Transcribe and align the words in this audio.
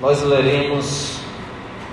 nós 0.00 0.22
leremos 0.22 1.20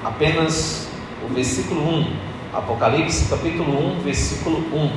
apenas 0.04 0.90
o 1.24 1.34
versículo 1.34 1.82
1, 1.82 2.16
Apocalipse 2.54 3.30
capítulo 3.30 3.96
1, 3.98 4.00
versículo 4.02 4.58
1. 4.74 4.92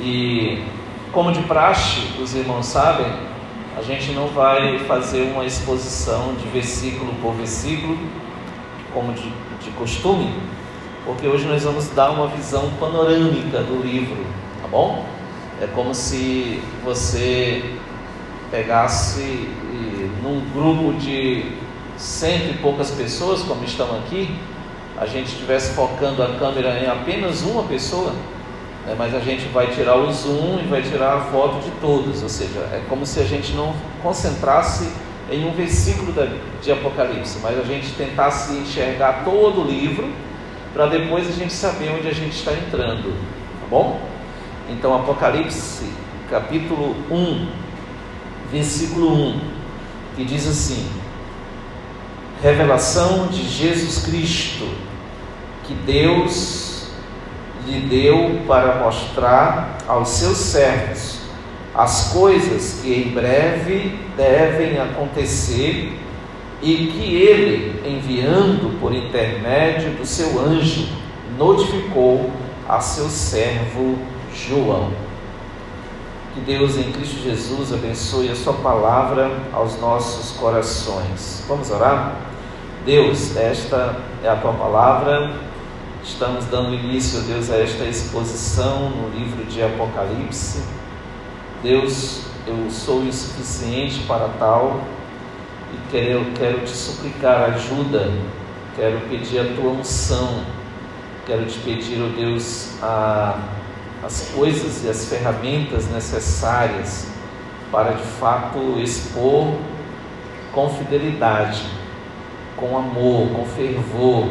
E 0.00 0.64
como 1.12 1.30
de 1.30 1.42
praxe, 1.42 2.00
os 2.20 2.34
irmãos 2.34 2.66
sabem, 2.66 3.06
a 3.76 3.82
gente 3.82 4.10
não 4.12 4.26
vai 4.28 4.80
fazer 4.80 5.22
uma 5.32 5.44
exposição 5.44 6.34
de 6.34 6.48
versículo 6.48 7.14
por 7.22 7.34
versículo, 7.34 7.96
como 8.92 9.12
de, 9.12 9.32
de 9.62 9.70
costume, 9.78 10.34
porque 11.06 11.26
hoje 11.26 11.46
nós 11.46 11.62
vamos 11.62 11.88
dar 11.90 12.10
uma 12.10 12.26
visão 12.26 12.68
panorâmica 12.80 13.60
do 13.60 13.80
livro, 13.80 14.26
tá 14.60 14.68
bom? 14.68 15.06
É 15.60 15.68
como 15.68 15.94
se 15.94 16.60
você 16.84 17.76
pegasse 18.50 19.48
num 20.22 20.40
grupo 20.54 20.92
de 20.98 21.52
cento 21.96 22.54
e 22.54 22.58
poucas 22.58 22.90
pessoas, 22.90 23.42
como 23.42 23.64
estão 23.64 23.96
aqui, 23.98 24.34
a 24.98 25.06
gente 25.06 25.32
estivesse 25.32 25.74
focando 25.74 26.22
a 26.22 26.36
câmera 26.36 26.78
em 26.78 26.86
apenas 26.86 27.42
uma 27.42 27.64
pessoa, 27.64 28.12
né, 28.86 28.94
mas 28.96 29.14
a 29.14 29.20
gente 29.20 29.46
vai 29.48 29.68
tirar 29.68 29.96
o 29.96 30.12
zoom 30.12 30.60
e 30.62 30.68
vai 30.68 30.82
tirar 30.82 31.14
a 31.14 31.20
foto 31.20 31.60
de 31.64 31.70
todos, 31.80 32.22
ou 32.22 32.28
seja, 32.28 32.60
é 32.72 32.82
como 32.88 33.04
se 33.04 33.20
a 33.20 33.24
gente 33.24 33.52
não 33.52 33.74
concentrasse 34.02 34.88
em 35.30 35.46
um 35.46 35.52
versículo 35.52 36.12
de 36.60 36.72
Apocalipse, 36.72 37.38
mas 37.42 37.58
a 37.58 37.64
gente 37.64 37.92
tentasse 37.92 38.54
enxergar 38.54 39.24
todo 39.24 39.62
o 39.62 39.64
livro 39.64 40.08
para 40.72 40.86
depois 40.86 41.28
a 41.28 41.32
gente 41.32 41.52
saber 41.52 41.90
onde 41.98 42.08
a 42.08 42.12
gente 42.12 42.34
está 42.34 42.52
entrando, 42.52 43.12
tá 43.60 43.66
bom? 43.70 44.00
Então, 44.70 44.94
Apocalipse, 44.94 45.84
capítulo 46.30 46.94
1, 47.10 47.46
versículo 48.50 49.12
1, 49.12 49.40
diz 50.24 50.46
assim: 50.46 50.88
Revelação 52.42 53.28
de 53.28 53.48
Jesus 53.48 54.04
Cristo, 54.04 54.68
que 55.64 55.74
Deus 55.74 56.88
lhe 57.66 57.80
deu 57.80 58.40
para 58.46 58.80
mostrar 58.80 59.78
aos 59.86 60.08
seus 60.08 60.38
servos 60.38 61.20
as 61.74 62.12
coisas 62.12 62.80
que 62.82 62.92
em 62.92 63.10
breve 63.10 63.98
devem 64.16 64.78
acontecer 64.78 65.98
e 66.60 66.86
que 66.86 67.14
ele, 67.16 67.82
enviando 67.84 68.78
por 68.78 68.94
intermédio 68.94 69.92
do 69.92 70.04
seu 70.04 70.38
anjo, 70.38 70.86
notificou 71.38 72.30
a 72.68 72.80
seu 72.80 73.08
servo 73.08 73.98
João. 74.34 74.90
Que 76.34 76.40
Deus 76.40 76.78
em 76.78 76.90
Cristo 76.92 77.22
Jesus 77.22 77.74
abençoe 77.74 78.30
a 78.30 78.34
Sua 78.34 78.54
palavra 78.54 79.30
aos 79.52 79.78
nossos 79.78 80.34
corações. 80.38 81.44
Vamos 81.46 81.70
orar? 81.70 82.16
Deus, 82.86 83.36
esta 83.36 83.96
é 84.24 84.30
a 84.30 84.36
Tua 84.36 84.54
palavra. 84.54 85.30
Estamos 86.02 86.46
dando 86.46 86.72
início, 86.72 87.20
Deus, 87.20 87.50
a 87.50 87.56
esta 87.56 87.84
exposição 87.84 88.88
no 88.88 89.10
livro 89.10 89.44
de 89.44 89.62
Apocalipse. 89.62 90.62
Deus, 91.62 92.22
eu 92.46 92.70
sou 92.70 93.02
insuficiente 93.02 94.00
para 94.08 94.30
tal 94.38 94.80
e 95.74 95.90
quero, 95.90 96.24
quero 96.34 96.60
te 96.60 96.70
suplicar 96.70 97.50
ajuda, 97.50 98.10
quero 98.74 99.00
pedir 99.10 99.38
a 99.38 99.54
Tua 99.54 99.72
unção, 99.72 100.44
quero 101.26 101.44
te 101.44 101.58
pedir, 101.58 102.00
oh 102.00 102.08
Deus, 102.18 102.82
a 102.82 103.38
as 104.02 104.30
coisas 104.34 104.84
e 104.84 104.88
as 104.88 105.06
ferramentas 105.06 105.88
necessárias 105.90 107.06
para 107.70 107.92
de 107.92 108.02
fato 108.02 108.78
expor 108.80 109.54
com 110.52 110.68
fidelidade, 110.68 111.64
com 112.56 112.76
amor, 112.76 113.28
com 113.28 113.46
fervor 113.46 114.28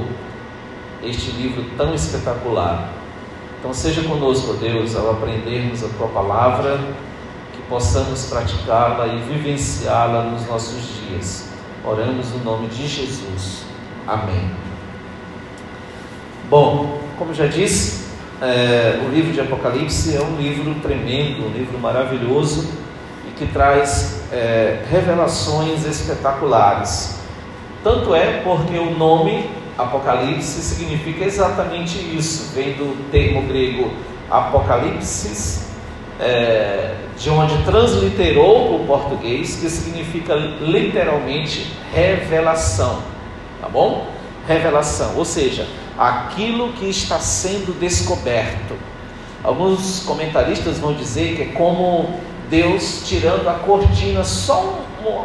este 1.03 1.31
livro 1.31 1.66
tão 1.75 1.95
espetacular. 1.95 2.89
Então 3.59 3.73
seja 3.73 4.03
conosco, 4.03 4.53
Deus, 4.53 4.96
ao 4.96 5.12
aprendermos 5.12 5.84
a 5.84 5.88
tua 5.90 6.07
palavra, 6.07 6.79
que 7.53 7.62
possamos 7.63 8.25
praticá-la 8.25 9.07
e 9.07 9.19
vivenciá-la 9.19 10.23
nos 10.23 10.47
nossos 10.47 10.81
dias. 11.00 11.50
Oramos 11.84 12.29
no 12.31 12.44
nome 12.44 12.67
de 12.67 12.88
Jesus. 12.88 13.66
Amém. 14.07 14.51
Bom, 16.50 17.00
como 17.17 17.34
já 17.34 17.47
disse, 17.47 18.00
é, 18.41 19.00
o 19.06 19.09
livro 19.09 19.31
de 19.31 19.40
Apocalipse 19.40 20.16
é 20.16 20.22
um 20.22 20.35
livro 20.35 20.74
tremendo, 20.81 21.46
um 21.46 21.52
livro 21.52 21.78
maravilhoso 21.78 22.68
e 23.28 23.31
que 23.38 23.46
traz 23.46 24.24
é, 24.31 24.79
revelações 24.90 25.85
espetaculares. 25.85 27.19
Tanto 27.84 28.16
é 28.16 28.41
porque 28.44 28.78
o 28.79 28.97
nome 28.97 29.47
Apocalipse 29.78 30.62
significa 30.62 31.24
exatamente 31.24 31.97
isso, 32.16 32.52
vem 32.56 32.74
do 32.74 33.12
termo 33.12 33.44
grego 33.44 33.91
Apocalipsis, 34.29 35.68
é, 36.19 36.96
de 37.18 37.29
onde 37.29 37.63
transliterou 37.63 38.68
para 38.68 38.75
o 38.75 38.85
português, 38.85 39.56
que 39.58 39.69
significa 39.69 40.34
literalmente 40.35 41.72
revelação, 41.94 43.03
tá 43.62 43.69
bom? 43.69 44.08
Revelação, 44.47 45.16
ou 45.16 45.25
seja, 45.25 45.68
aquilo 45.97 46.74
que 46.74 46.90
está 46.90 47.19
sendo 47.19 47.78
descoberto. 47.79 48.75
Alguns 49.44 50.03
comentaristas 50.03 50.78
vão 50.78 50.94
dizer 50.94 51.35
que 51.35 51.41
é 51.41 51.46
como 51.46 52.19
Deus 52.50 53.03
tirando 53.06 53.47
a 53.47 53.53
cortina, 53.53 54.24
só 54.24 54.79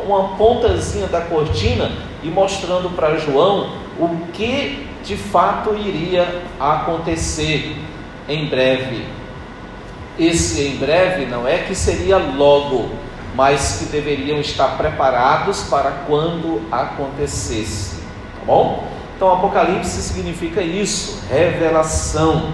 uma 0.07 0.37
pontazinha 0.37 1.07
da 1.07 1.21
cortina 1.21 1.93
e 2.23 2.29
mostrando 2.29 2.91
para 2.97 3.19
João 3.19 3.73
o 3.99 4.27
que 4.33 4.87
de 5.05 5.17
fato 5.17 5.75
iria 5.75 6.43
acontecer 6.59 7.77
em 8.29 8.49
breve. 8.49 9.07
Esse 10.19 10.63
em 10.63 10.77
breve 10.77 11.27
não 11.27 11.47
é 11.47 11.59
que 11.59 11.75
seria 11.75 12.17
logo, 12.17 12.91
mas 13.35 13.79
que 13.79 13.85
deveriam 13.87 14.41
estar 14.41 14.77
preparados 14.79 15.65
para 15.65 15.91
quando 16.07 16.63
acontecesse. 16.73 17.97
Tá 17.97 18.47
bom? 18.47 18.96
Então, 19.17 19.33
Apocalipse 19.33 20.03
significa 20.03 20.61
isso, 20.61 21.23
revelação. 21.31 22.51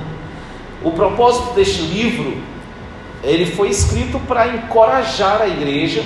O 0.81 0.93
propósito 0.93 1.55
deste 1.55 1.83
livro, 1.83 2.37
ele 3.25 3.47
foi 3.47 3.69
escrito 3.69 4.21
para 4.21 4.47
encorajar 4.47 5.43
a 5.43 5.49
igreja 5.49 6.05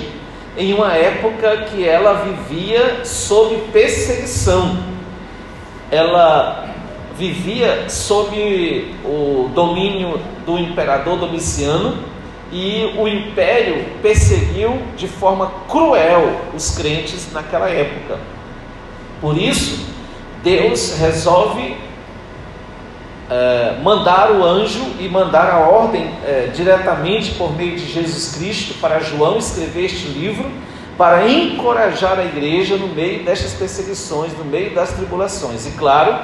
em 0.57 0.73
uma 0.73 0.93
época 0.93 1.57
que 1.69 1.87
ela 1.87 2.23
vivia 2.23 3.05
sob 3.05 3.55
perseguição. 3.71 4.79
Ela 5.91 6.73
vivia 7.15 7.87
sob 7.87 8.95
o 9.05 9.49
domínio 9.53 10.19
do 10.43 10.57
imperador 10.57 11.19
Domiciano 11.19 11.97
e 12.51 12.95
o 12.97 13.07
império 13.07 13.85
perseguiu 14.01 14.81
de 14.95 15.07
forma 15.07 15.51
cruel 15.67 16.41
os 16.55 16.75
crentes 16.75 17.31
naquela 17.31 17.69
época. 17.69 18.19
Por 19.21 19.37
isso, 19.37 19.96
Deus 20.43 20.97
resolve 20.99 21.77
é, 23.29 23.77
mandar 23.83 24.31
o 24.31 24.43
anjo 24.43 24.93
e 24.99 25.09
mandar 25.09 25.49
a 25.49 25.59
ordem 25.59 26.09
é, 26.25 26.49
diretamente 26.53 27.31
por 27.33 27.55
meio 27.55 27.77
de 27.77 27.85
Jesus 27.85 28.35
Cristo 28.35 28.75
para 28.79 28.99
João 28.99 29.37
escrever 29.37 29.85
este 29.85 30.07
livro 30.07 30.49
para 30.97 31.27
encorajar 31.27 32.17
a 32.17 32.25
igreja 32.25 32.75
no 32.75 32.87
meio 32.87 33.23
destas 33.23 33.53
perseguições, 33.53 34.35
no 34.37 34.43
meio 34.43 34.73
das 34.73 34.91
tribulações. 34.93 35.67
E 35.67 35.71
claro, 35.71 36.17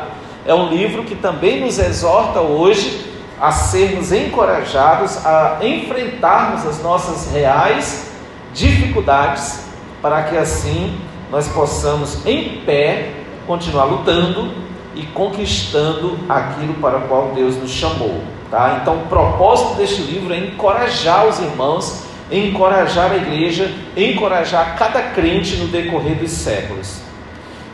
é 0.46 0.54
um 0.54 0.70
livro 0.70 1.04
que 1.04 1.16
também 1.16 1.62
nos 1.62 1.78
exorta 1.78 2.42
hoje 2.42 3.12
a 3.40 3.52
sermos 3.52 4.12
encorajados 4.12 5.24
a 5.26 5.60
enfrentarmos 5.62 6.66
as 6.66 6.82
nossas 6.82 7.32
reais 7.32 8.12
dificuldades, 8.54 9.60
para 10.02 10.24
que 10.24 10.38
assim 10.38 10.98
nós 11.30 11.48
possamos 11.48 12.26
em 12.26 12.62
pé 12.66 13.23
continuar 13.46 13.86
lutando 13.86 14.52
e 14.96 15.04
conquistando 15.08 16.18
aquilo 16.30 16.76
para 16.76 16.98
o 16.98 17.02
qual 17.08 17.32
Deus 17.34 17.56
nos 17.58 17.72
chamou. 17.72 18.22
Tá? 18.50 18.80
Então, 18.82 18.98
o 18.98 19.08
propósito 19.08 19.76
deste 19.76 20.02
livro 20.02 20.34
é 20.34 20.38
encorajar 20.38 21.28
os 21.28 21.40
irmãos, 21.40 22.04
encorajar 22.32 23.12
a 23.12 23.18
igreja, 23.18 23.74
encorajar 23.98 24.78
cada 24.78 25.02
crente 25.02 25.56
no 25.56 25.68
decorrer 25.68 26.16
dos 26.16 26.32
séculos. 26.32 27.02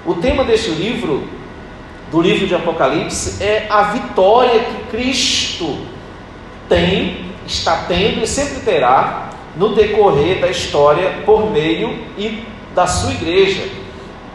O 0.05 0.15
tema 0.15 0.43
deste 0.43 0.71
livro, 0.71 1.27
do 2.09 2.21
livro 2.21 2.47
de 2.47 2.55
Apocalipse, 2.55 3.43
é 3.43 3.67
a 3.69 3.83
vitória 3.83 4.59
que 4.59 4.97
Cristo 4.97 5.77
tem, 6.69 7.25
está 7.45 7.83
tendo 7.87 8.23
e 8.23 8.27
sempre 8.27 8.61
terá 8.61 9.29
no 9.57 9.75
decorrer 9.75 10.39
da 10.39 10.47
história 10.47 11.23
por 11.25 11.51
meio 11.51 12.05
e 12.17 12.43
da 12.73 12.87
sua 12.87 13.11
igreja 13.11 13.67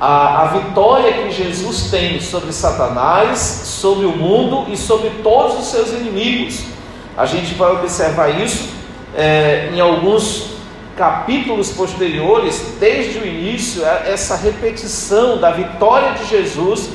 a, 0.07 0.43
a 0.43 0.47
vitória 0.49 1.15
que 1.15 1.31
Jesus 1.31 1.91
tem 1.91 2.21
sobre 2.21 2.53
Satanás, 2.53 3.39
sobre 3.39 4.05
o 4.05 4.15
mundo 4.15 4.71
e 4.71 4.77
sobre 4.77 5.09
todos 5.23 5.59
os 5.59 5.69
seus 5.69 5.93
inimigos. 5.93 6.63
A 7.17 7.25
gente 7.25 7.55
vai 7.55 7.73
observar 7.73 8.29
isso 8.39 8.69
é, 9.17 9.71
em 9.73 9.81
alguns 9.81 10.51
capítulos 10.95 11.71
posteriores, 11.71 12.77
desde 12.79 13.19
o 13.19 13.27
início, 13.27 13.83
é 13.83 14.13
essa 14.13 14.37
repetição 14.37 15.39
da 15.39 15.53
vitória 15.53 16.13
de 16.13 16.29
Jesus 16.29 16.91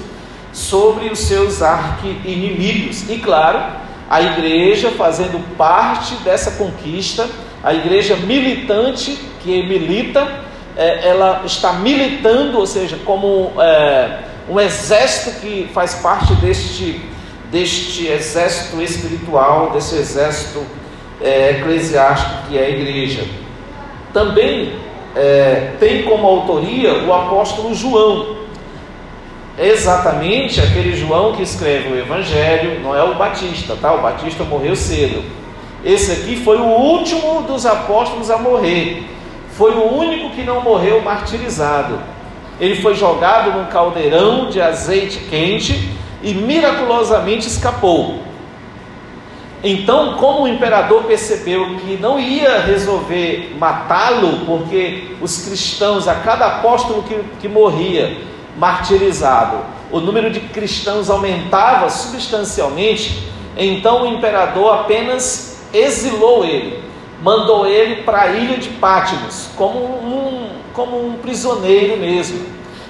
sobre 0.54 1.10
os 1.10 1.18
seus 1.18 1.64
arqui-inimigos. 1.64 3.10
E 3.10 3.18
claro, 3.18 3.60
a 4.08 4.22
igreja 4.22 4.92
fazendo 4.92 5.44
parte 5.58 6.14
dessa 6.24 6.52
conquista, 6.52 7.28
a 7.64 7.74
igreja 7.74 8.16
militante 8.18 9.18
que 9.42 9.64
milita, 9.64 10.48
é, 10.80 11.10
ela 11.10 11.42
está 11.46 11.74
militando, 11.74 12.58
ou 12.58 12.66
seja, 12.66 12.98
como 13.04 13.52
é, 13.60 14.20
um 14.50 14.58
exército 14.58 15.42
que 15.42 15.70
faz 15.74 15.96
parte 15.96 16.34
deste, 16.36 17.02
deste 17.52 18.08
exército 18.08 18.82
espiritual, 18.82 19.72
desse 19.72 19.96
exército 19.96 20.66
é, 21.22 21.50
eclesiástico 21.50 22.48
que 22.48 22.58
é 22.58 22.66
a 22.66 22.70
igreja. 22.70 23.26
Também 24.14 24.72
é, 25.18 25.74
tem 25.82 26.04
como 26.04 26.26
autoria 26.26 27.04
o 27.04 27.14
apóstolo 27.14 27.76
João, 27.76 28.38
exatamente 29.58 30.62
aquele 30.62 30.96
João 30.96 31.34
que 31.34 31.44
escreve 31.44 31.90
o 31.90 32.00
Evangelho, 32.00 32.80
não 32.80 32.96
é 32.96 33.04
o 33.04 33.16
Batista, 33.16 33.76
tá? 33.76 33.94
O 33.94 34.02
Batista 34.02 34.46
morreu 34.46 34.78
cedo. 34.78 35.26
Esse 35.84 36.14
aqui 36.14 36.38
foi 36.38 36.56
o 36.56 36.68
último 36.68 37.42
dos 37.42 37.66
apóstolos 37.66 38.32
a 38.32 38.38
morrer. 38.38 39.19
Foi 39.60 39.74
o 39.74 39.94
único 39.94 40.30
que 40.30 40.42
não 40.42 40.62
morreu 40.62 41.02
martirizado. 41.02 42.00
Ele 42.62 42.82
foi 42.82 42.96
jogado 42.96 43.52
num 43.52 43.66
caldeirão 43.66 44.50
de 44.50 44.62
azeite 44.62 45.20
quente 45.30 45.98
e 46.24 46.34
miraculosamente 46.34 47.50
escapou. 47.50 48.20
Então, 49.62 50.14
como 50.14 50.44
o 50.44 50.48
imperador 50.48 51.04
percebeu 51.04 51.76
que 51.76 51.98
não 51.98 52.18
ia 52.18 52.62
resolver 52.62 53.54
matá-lo, 53.60 54.46
porque 54.46 55.10
os 55.20 55.44
cristãos, 55.44 56.08
a 56.08 56.16
cada 56.16 56.46
apóstolo 56.46 57.04
que, 57.04 57.22
que 57.42 57.50
morria 57.50 58.18
martirizado, 58.58 59.58
o 59.92 60.00
número 60.00 60.32
de 60.32 60.40
cristãos 60.40 61.10
aumentava 61.10 61.90
substancialmente, 61.90 63.28
então 63.58 64.04
o 64.04 64.14
imperador 64.14 64.74
apenas 64.74 65.68
exilou 65.74 66.46
ele, 66.46 66.82
mandou 67.22 67.68
ele 67.68 68.04
para 68.04 68.22
a 68.22 68.28
ilha 68.32 68.58
de 68.58 68.70
Pátimos, 68.70 69.50
como 69.56 69.80
um, 69.80 70.50
como 70.74 71.08
um 71.08 71.14
prisioneiro 71.14 71.98
mesmo. 71.98 72.46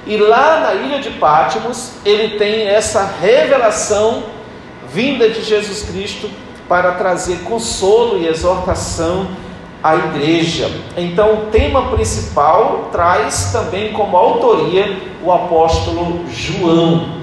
E 0.05 0.17
lá 0.17 0.59
na 0.61 0.73
ilha 0.73 0.99
de 0.99 1.11
Pátimos, 1.11 1.93
ele 2.05 2.37
tem 2.37 2.67
essa 2.67 3.03
revelação 3.21 4.23
vinda 4.91 5.29
de 5.29 5.43
Jesus 5.43 5.83
Cristo 5.83 6.29
para 6.67 6.93
trazer 6.93 7.39
consolo 7.39 8.17
e 8.19 8.27
exortação 8.27 9.27
à 9.83 9.95
igreja. 9.95 10.69
Então, 10.97 11.33
o 11.33 11.45
tema 11.47 11.89
principal 11.89 12.89
traz 12.91 13.51
também 13.51 13.93
como 13.93 14.15
autoria 14.15 14.97
o 15.23 15.31
apóstolo 15.31 16.25
João. 16.29 17.19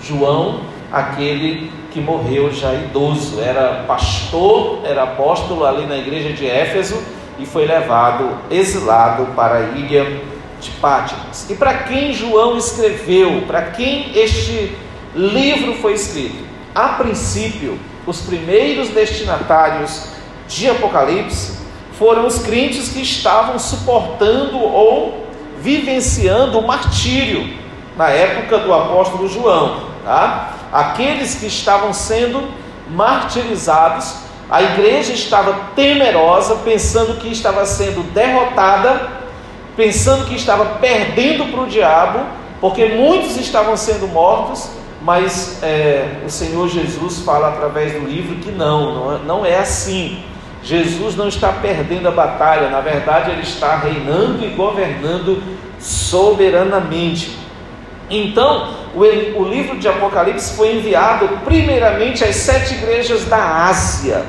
João, 0.00 0.60
aquele 0.92 1.70
que 1.90 2.00
morreu 2.00 2.52
já 2.52 2.72
idoso, 2.74 3.40
era 3.40 3.84
pastor, 3.86 4.80
era 4.84 5.02
apóstolo 5.02 5.64
ali 5.64 5.86
na 5.86 5.96
igreja 5.96 6.32
de 6.32 6.46
Éfeso 6.46 7.02
e 7.38 7.46
foi 7.46 7.66
levado 7.66 8.36
exilado 8.50 9.26
para 9.34 9.56
a 9.56 9.60
ilha 9.78 10.20
de 10.60 10.70
Pátimos. 10.72 11.48
E 11.50 11.54
para 11.54 11.74
quem 11.74 12.12
João 12.12 12.56
escreveu, 12.56 13.44
para 13.46 13.62
quem 13.62 14.12
este 14.14 14.76
livro 15.14 15.74
foi 15.74 15.94
escrito? 15.94 16.44
A 16.74 16.88
princípio, 16.88 17.78
os 18.06 18.20
primeiros 18.20 18.88
destinatários 18.90 20.08
de 20.46 20.68
Apocalipse 20.68 21.58
foram 21.98 22.26
os 22.26 22.38
crentes 22.40 22.90
que 22.90 23.00
estavam 23.00 23.58
suportando 23.58 24.58
ou 24.58 25.26
vivenciando 25.60 26.58
o 26.58 26.66
martírio 26.66 27.56
na 27.96 28.10
época 28.10 28.58
do 28.58 28.72
apóstolo 28.72 29.26
João, 29.28 29.86
tá? 30.04 30.55
Aqueles 30.72 31.34
que 31.34 31.46
estavam 31.46 31.92
sendo 31.92 32.48
martirizados, 32.90 34.14
a 34.50 34.62
igreja 34.62 35.12
estava 35.12 35.54
temerosa, 35.74 36.56
pensando 36.56 37.18
que 37.18 37.28
estava 37.28 37.66
sendo 37.66 38.02
derrotada, 38.12 39.08
pensando 39.76 40.26
que 40.26 40.36
estava 40.36 40.78
perdendo 40.80 41.50
para 41.50 41.60
o 41.60 41.66
diabo, 41.66 42.20
porque 42.60 42.86
muitos 42.86 43.36
estavam 43.36 43.76
sendo 43.76 44.06
mortos 44.08 44.70
mas 45.06 45.62
é, 45.62 46.22
o 46.26 46.28
Senhor 46.28 46.68
Jesus 46.68 47.20
fala 47.20 47.50
através 47.50 47.92
do 47.92 48.00
livro 48.00 48.36
que 48.36 48.50
não, 48.50 48.92
não 48.92 49.14
é, 49.14 49.18
não 49.24 49.46
é 49.46 49.58
assim. 49.58 50.20
Jesus 50.64 51.14
não 51.14 51.28
está 51.28 51.52
perdendo 51.52 52.08
a 52.08 52.10
batalha, 52.10 52.68
na 52.70 52.80
verdade, 52.80 53.30
ele 53.30 53.42
está 53.42 53.76
reinando 53.76 54.44
e 54.44 54.48
governando 54.48 55.40
soberanamente. 55.78 57.38
Então, 58.08 58.74
o, 58.94 59.00
o 59.00 59.48
livro 59.48 59.78
de 59.78 59.88
Apocalipse 59.88 60.54
foi 60.54 60.76
enviado 60.76 61.28
primeiramente 61.44 62.24
às 62.24 62.36
sete 62.36 62.74
igrejas 62.74 63.24
da 63.24 63.66
Ásia. 63.66 64.24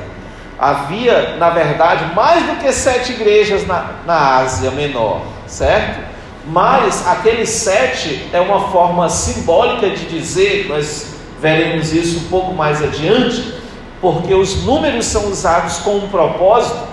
Havia, 0.58 1.36
na 1.38 1.50
verdade, 1.50 2.12
mais 2.14 2.44
do 2.44 2.56
que 2.56 2.72
sete 2.72 3.12
igrejas 3.12 3.66
na, 3.66 3.92
na 4.04 4.38
Ásia 4.38 4.72
Menor, 4.72 5.22
certo? 5.46 6.00
Mas 6.44 7.06
aqueles 7.06 7.50
sete 7.50 8.28
é 8.32 8.40
uma 8.40 8.68
forma 8.70 9.08
simbólica 9.08 9.88
de 9.90 10.06
dizer, 10.06 10.66
nós 10.68 11.14
veremos 11.40 11.92
isso 11.92 12.18
um 12.18 12.28
pouco 12.28 12.52
mais 12.52 12.82
adiante, 12.82 13.54
porque 14.00 14.34
os 14.34 14.64
números 14.64 15.06
são 15.06 15.26
usados 15.26 15.78
com 15.78 15.96
um 15.96 16.08
propósito, 16.08 16.88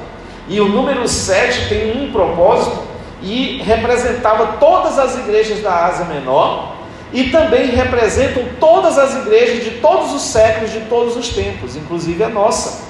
e 0.48 0.62
o 0.62 0.68
número 0.68 1.08
sete 1.08 1.68
tem 1.68 2.04
um 2.04 2.12
propósito, 2.12 2.78
e 3.24 3.64
representava 3.66 4.58
todas 4.60 5.00
as 5.00 5.18
igrejas 5.18 5.62
da 5.62 5.86
Ásia 5.86 6.06
Menor, 6.06 6.75
e 7.14 7.30
também 7.30 7.68
representam 7.68 8.44
todas 8.60 8.98
as 8.98 9.16
igrejas 9.16 9.64
de 9.64 9.72
todos 9.80 10.14
os 10.14 10.22
séculos, 10.22 10.72
de 10.72 10.82
todos 10.82 11.16
os 11.16 11.30
tempos, 11.30 11.76
inclusive 11.76 12.24
a 12.24 12.30
nossa. 12.30 12.86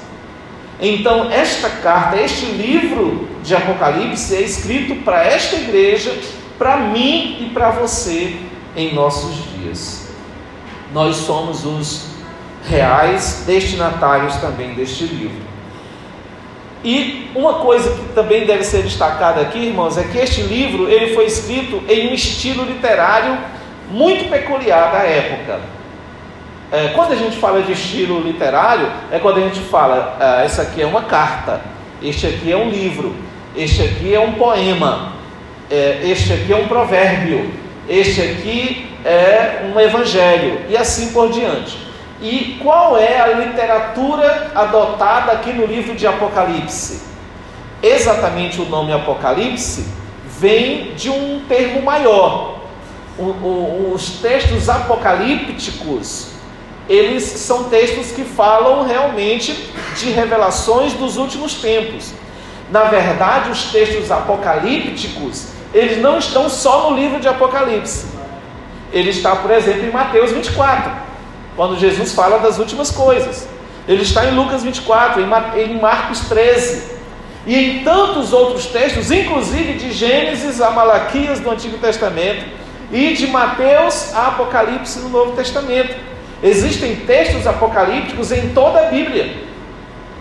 Então, 0.80 1.32
esta 1.32 1.70
carta, 1.70 2.18
este 2.18 2.46
livro 2.46 3.30
de 3.44 3.56
Apocalipse 3.56 4.36
é 4.36 4.42
escrito 4.42 5.04
para 5.04 5.24
esta 5.24 5.56
igreja 5.56 6.14
para 6.58 6.78
mim 6.78 7.38
e 7.42 7.50
para 7.54 7.72
você 7.72 8.38
em 8.76 8.94
nossos 8.94 9.36
dias. 9.54 10.10
Nós 10.94 11.18
somos 11.18 11.66
os 11.66 12.08
reais 12.68 13.44
destinatários 13.46 14.36
também 14.38 14.74
deste 14.74 15.06
livro. 15.06 15.46
E 16.84 17.32
uma 17.34 17.56
coisa 17.56 17.90
que 17.90 18.14
também 18.14 18.46
deve 18.46 18.64
ser 18.64 18.84
destacada 18.84 19.42
aqui, 19.42 19.58
irmãos, 19.58 19.98
é 19.98 20.04
que 20.04 20.18
este 20.18 20.42
livro 20.42 20.88
ele 20.88 21.16
foi 21.16 21.26
escrito 21.26 21.82
em 21.90 22.12
um 22.12 22.14
estilo 22.14 22.64
literário 22.64 23.38
muito 23.90 24.30
peculiar 24.30 24.92
da 24.92 25.00
época. 25.00 25.60
É, 26.72 26.90
quando 26.90 27.14
a 27.14 27.16
gente 27.16 27.38
fala 27.38 27.62
de 27.62 27.72
estilo 27.72 28.22
literário, 28.22 28.92
é 29.12 29.20
quando 29.20 29.38
a 29.38 29.42
gente 29.42 29.60
fala, 29.60 30.18
ah, 30.20 30.44
essa 30.44 30.64
aqui 30.64 30.82
é 30.82 30.86
uma 30.86 31.04
carta, 31.04 31.62
este 32.02 32.28
aqui 32.28 32.52
é 32.52 32.58
um 32.58 32.70
livro, 32.70 33.16
este 33.56 33.84
aqui 33.84 34.14
é 34.14 34.20
um 34.20 34.34
poema, 34.34 35.14
é, 35.70 36.02
este 36.04 36.34
aqui 36.34 36.52
é 36.52 36.56
um 36.56 36.68
provérbio, 36.68 37.52
este 37.88 38.22
aqui 38.22 38.90
é 39.06 39.72
um 39.74 39.80
evangelho, 39.80 40.62
e 40.68 40.76
assim 40.76 41.14
por 41.14 41.32
diante. 41.32 41.78
E 42.22 42.58
qual 42.62 42.98
é 42.98 43.20
a 43.20 43.28
literatura 43.28 44.52
adotada 44.56 45.34
aqui 45.34 45.54
no 45.54 45.66
livro 45.66 45.96
de 45.96 46.08
Apocalipse? 46.08 47.04
Exatamente 47.84 48.60
o 48.60 48.66
nome 48.66 48.92
Apocalipse 48.92 49.86
vem 50.40 50.94
de 50.96 51.10
um 51.10 51.42
termo 51.48 51.82
maior. 51.84 52.55
Os 53.18 54.20
textos 54.22 54.68
apocalípticos, 54.68 56.28
eles 56.90 57.24
são 57.24 57.66
textos 57.66 58.12
que 58.12 58.26
falam 58.26 58.86
realmente 58.86 59.70
de 59.98 60.10
revelações 60.10 60.92
dos 60.94 61.16
últimos 61.16 61.54
tempos. 61.56 62.12
Na 62.70 62.84
verdade, 62.84 63.52
os 63.52 63.72
textos 63.72 64.12
apocalípticos, 64.12 65.48
eles 65.74 66.02
não 66.02 66.18
estão 66.18 66.50
só 66.50 66.90
no 66.90 66.98
livro 66.98 67.20
de 67.20 67.28
Apocalipse. 67.28 68.08
Ele 68.92 69.12
está, 69.12 69.36
por 69.38 69.52
exemplo, 69.52 69.86
em 69.86 69.92
Mateus 69.92 70.32
24, 70.32 70.92
quando 71.56 71.80
Jesus 71.80 72.12
fala 72.12 72.40
das 72.40 72.60
últimas 72.60 72.92
coisas. 72.92 73.48
Ele 73.88 74.02
está 74.02 74.26
em 74.26 74.36
Lucas 74.36 74.62
24, 74.62 75.22
em 75.22 75.80
Marcos 75.80 76.22
13. 76.22 76.96
E 77.48 77.56
em 77.56 77.84
tantos 77.84 78.34
outros 78.34 78.66
textos, 78.66 79.12
inclusive 79.12 79.74
de 79.74 79.92
Gênesis 79.92 80.60
a 80.60 80.72
Malaquias 80.72 81.40
do 81.40 81.50
Antigo 81.50 81.78
Testamento 81.78 82.65
e 82.92 83.14
de 83.14 83.28
Mateus 83.28 84.14
a 84.14 84.28
Apocalipse 84.28 85.00
no 85.00 85.10
Novo 85.10 85.32
Testamento. 85.34 85.96
Existem 86.44 86.96
textos 86.98 87.48
apocalípticos 87.48 88.32
em 88.32 88.50
toda 88.50 88.80
a 88.80 88.90
Bíblia, 88.90 89.36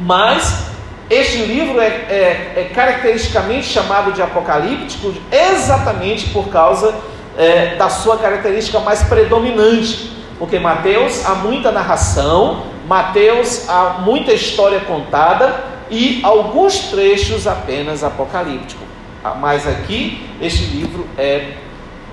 mas 0.01 0.67
este 1.11 1.39
livro 1.39 1.81
é, 1.81 1.87
é, 1.87 2.53
é 2.57 2.71
caracteristicamente 2.75 3.67
chamado 3.67 4.13
de 4.13 4.23
apocalíptico 4.23 5.13
exatamente 5.31 6.31
por 6.31 6.49
causa 6.49 6.95
é, 7.37 7.77
da 7.77 7.91
sua 7.91 8.17
característica 8.17 8.79
mais 8.81 9.03
predominante, 9.03 10.13
porque 10.39 10.59
Mateus 10.59 11.25
há 11.27 11.35
muita 11.35 11.71
narração, 11.71 12.65
Mateus 12.87 13.69
há 13.69 13.99
muita 14.01 14.33
história 14.33 14.81
contada, 14.81 15.75
e 15.91 16.21
alguns 16.23 16.91
trechos 16.91 17.47
apenas 17.47 18.03
apocalípticos. 18.03 18.85
Ah, 19.23 19.35
mas 19.35 19.67
aqui 19.67 20.29
este 20.41 20.65
livro 20.65 21.07
é 21.17 21.53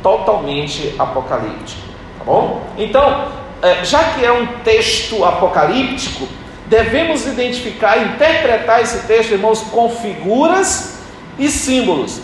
totalmente 0.02 0.96
apocalíptico, 0.98 1.82
tá 2.18 2.24
bom? 2.24 2.62
Então, 2.78 3.28
é, 3.62 3.84
já 3.86 4.04
que 4.04 4.26
é 4.26 4.32
um 4.32 4.46
texto 4.64 5.24
apocalíptico, 5.24 6.28
devemos 6.66 7.28
identificar 7.28 7.98
e 7.98 8.06
interpretar 8.06 8.82
esse 8.82 9.06
texto, 9.06 9.32
irmãos, 9.32 9.62
com 9.62 9.90
figuras 9.90 11.00
e 11.38 11.50
símbolos, 11.50 12.22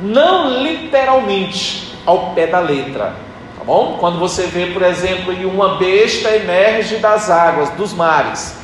não 0.00 0.62
literalmente 0.62 1.96
ao 2.04 2.32
pé 2.34 2.46
da 2.46 2.60
letra, 2.60 3.14
tá 3.58 3.64
bom? 3.64 3.96
Quando 3.98 4.18
você 4.18 4.46
vê, 4.46 4.66
por 4.66 4.82
exemplo, 4.82 5.32
uma 5.48 5.76
besta 5.76 6.30
emerge 6.30 6.96
das 6.96 7.30
águas, 7.30 7.70
dos 7.70 7.92
mares, 7.92 8.56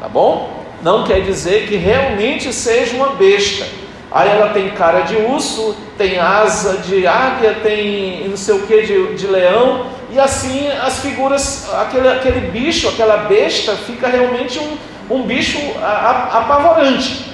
tá 0.00 0.08
bom? 0.08 0.62
Não 0.82 1.04
quer 1.04 1.20
dizer 1.20 1.68
que 1.68 1.76
realmente 1.76 2.52
seja 2.52 2.96
uma 2.96 3.10
besta. 3.10 3.81
Aí 4.14 4.28
ela 4.28 4.50
tem 4.50 4.68
cara 4.70 5.00
de 5.00 5.16
urso, 5.16 5.74
tem 5.96 6.18
asa 6.18 6.78
de 6.78 7.06
águia, 7.06 7.56
tem 7.62 8.28
não 8.28 8.36
sei 8.36 8.54
o 8.54 8.66
que 8.66 8.82
de, 8.82 9.14
de 9.14 9.26
leão, 9.26 9.86
e 10.10 10.20
assim 10.20 10.68
as 10.68 10.98
figuras, 10.98 11.72
aquele, 11.80 12.08
aquele 12.08 12.50
bicho, 12.50 12.88
aquela 12.88 13.16
besta, 13.16 13.72
fica 13.72 14.08
realmente 14.08 14.58
um, 14.58 14.76
um 15.16 15.22
bicho 15.22 15.58
apavorante. 15.80 17.32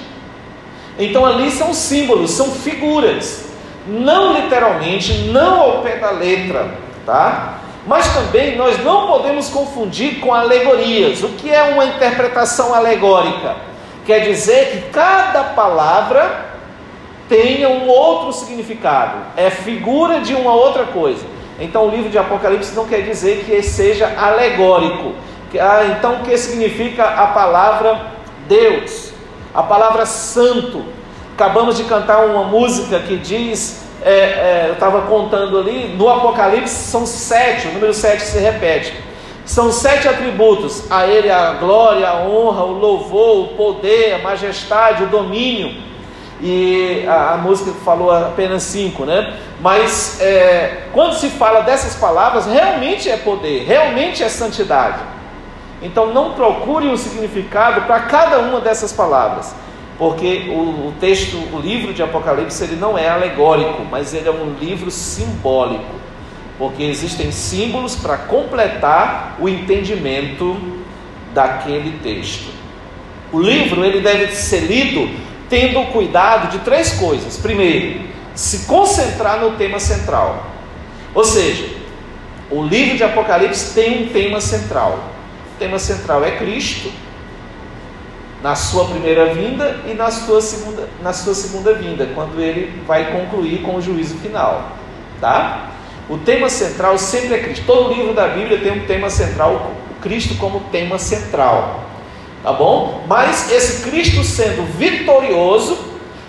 Então 0.97 1.25
ali 1.25 1.51
são 1.51 1.73
símbolos, 1.73 2.31
são 2.31 2.51
figuras, 2.51 3.49
não 3.85 4.33
literalmente, 4.33 5.13
não 5.31 5.59
ao 5.59 5.81
pé 5.81 5.97
da 5.97 6.11
letra, 6.11 6.69
tá? 7.05 7.59
Mas 7.85 8.07
também 8.13 8.55
nós 8.55 8.81
não 8.83 9.07
podemos 9.07 9.49
confundir 9.49 10.19
com 10.19 10.33
alegorias. 10.33 11.23
O 11.23 11.29
que 11.29 11.49
é 11.49 11.63
uma 11.63 11.85
interpretação 11.85 12.73
alegórica? 12.73 13.55
Quer 14.05 14.19
dizer 14.19 14.71
que 14.71 14.89
cada 14.91 15.43
palavra 15.43 16.48
tenha 17.29 17.69
um 17.69 17.87
outro 17.87 18.33
significado, 18.33 19.19
é 19.37 19.51
figura 19.51 20.19
de 20.19 20.33
uma 20.33 20.51
outra 20.51 20.85
coisa. 20.85 21.23
Então 21.59 21.85
o 21.85 21.89
livro 21.89 22.09
de 22.09 22.17
Apocalipse 22.17 22.75
não 22.75 22.87
quer 22.87 23.03
dizer 23.03 23.45
que 23.45 23.61
seja 23.61 24.11
alegórico. 24.17 25.13
Ah, 25.59 25.85
então 25.97 26.15
o 26.15 26.23
que 26.23 26.35
significa 26.37 27.03
a 27.03 27.27
palavra 27.27 27.99
Deus? 28.47 29.11
A 29.53 29.61
palavra 29.61 30.05
santo. 30.05 30.83
Acabamos 31.33 31.77
de 31.77 31.83
cantar 31.83 32.25
uma 32.25 32.43
música 32.43 32.99
que 32.99 33.15
diz, 33.15 33.85
é, 34.01 34.11
é, 34.11 34.65
eu 34.67 34.73
estava 34.73 35.03
contando 35.03 35.57
ali, 35.57 35.95
no 35.97 36.09
Apocalipse 36.09 36.73
são 36.73 37.05
sete, 37.05 37.67
o 37.67 37.73
número 37.73 37.93
sete 37.93 38.23
se 38.23 38.39
repete. 38.39 38.93
São 39.45 39.71
sete 39.71 40.07
atributos: 40.07 40.91
a 40.91 41.07
Ele 41.07 41.29
a 41.29 41.53
glória, 41.53 42.09
a 42.09 42.23
honra, 42.23 42.63
o 42.63 42.73
louvor, 42.73 43.45
o 43.45 43.47
poder, 43.49 44.15
a 44.15 44.19
majestade, 44.19 45.03
o 45.03 45.07
domínio 45.07 45.88
e 46.41 47.05
a, 47.07 47.33
a, 47.33 47.37
música 47.37 47.71
falou 47.83 48.11
apenas 48.11 48.63
cinco, 48.63 49.05
né? 49.05 49.37
Mas 49.59 50.21
é, 50.21 50.83
quando 50.93 51.13
se 51.15 51.29
fala 51.29 51.61
dessas 51.61 51.95
palavras, 51.95 52.45
realmente 52.45 53.09
é 53.09 53.17
poder, 53.17 53.65
realmente 53.65 54.23
é 54.23 54.29
santidade. 54.29 54.99
Então 55.81 56.13
não 56.13 56.33
procure 56.33 56.87
um 56.87 56.95
significado 56.95 57.81
para 57.81 58.01
cada 58.01 58.39
uma 58.39 58.61
dessas 58.61 58.93
palavras, 58.93 59.53
porque 59.97 60.49
o, 60.49 60.87
o, 60.87 60.93
texto, 60.99 61.35
o 61.53 61.59
livro 61.59 61.93
de 61.93 62.01
Apocalipse, 62.01 62.63
ele 62.63 62.77
não 62.77 62.97
é 62.97 63.09
alegórico, 63.09 63.83
mas 63.89 64.13
ele 64.13 64.29
é 64.29 64.31
um 64.31 64.55
livro 64.59 64.89
simbólico, 64.89 65.95
porque 66.57 66.83
existem 66.83 67.31
símbolos 67.31 67.95
para 67.97 68.17
completar 68.17 69.35
o 69.39 69.49
entendimento 69.49 70.57
daquele 71.33 71.99
texto. 71.99 72.49
O 73.31 73.39
livro 73.39 73.83
ele 73.83 74.01
deve 74.01 74.33
ser 74.33 74.61
lido 74.61 75.28
tendo 75.49 75.91
cuidado 75.91 76.49
de 76.51 76.59
três 76.59 76.93
coisas. 76.93 77.37
Primeiro, 77.37 78.07
se 78.35 78.65
concentrar 78.65 79.39
no 79.41 79.57
tema 79.57 79.79
central. 79.79 80.45
Ou 81.13 81.25
seja, 81.25 81.67
o 82.49 82.63
livro 82.63 82.95
de 82.95 83.03
Apocalipse 83.03 83.73
tem 83.73 84.03
um 84.03 84.09
tema 84.09 84.39
central. 84.39 84.99
O 85.55 85.59
tema 85.59 85.79
central 85.79 86.23
é 86.23 86.31
Cristo, 86.37 86.91
na 88.41 88.55
sua 88.55 88.85
primeira 88.85 89.33
vinda 89.33 89.81
e 89.85 89.93
na 89.93 90.09
sua 90.09 90.39
segunda, 90.39 90.87
na 91.01 91.11
sua 91.11 91.33
segunda 91.33 91.73
vinda, 91.73 92.07
quando 92.15 92.39
ele 92.39 92.81
vai 92.87 93.11
concluir 93.11 93.61
com 93.61 93.75
o 93.75 93.81
juízo 93.81 94.15
final. 94.19 94.77
Tá? 95.19 95.71
O 96.07 96.17
tema 96.17 96.49
central 96.49 96.97
sempre 96.97 97.35
é 97.35 97.39
Cristo. 97.39 97.65
Todo 97.65 97.93
livro 97.93 98.13
da 98.13 98.27
Bíblia 98.29 98.59
tem 98.59 98.71
um 98.71 98.85
tema 98.85 99.09
central, 99.09 99.73
Cristo 100.01 100.35
como 100.35 100.61
tema 100.71 100.97
central 100.97 101.88
tá 102.43 102.53
bom? 102.53 103.03
Mas 103.07 103.51
esse 103.51 103.89
Cristo 103.89 104.23
sendo 104.23 104.63
vitorioso, 104.77 105.77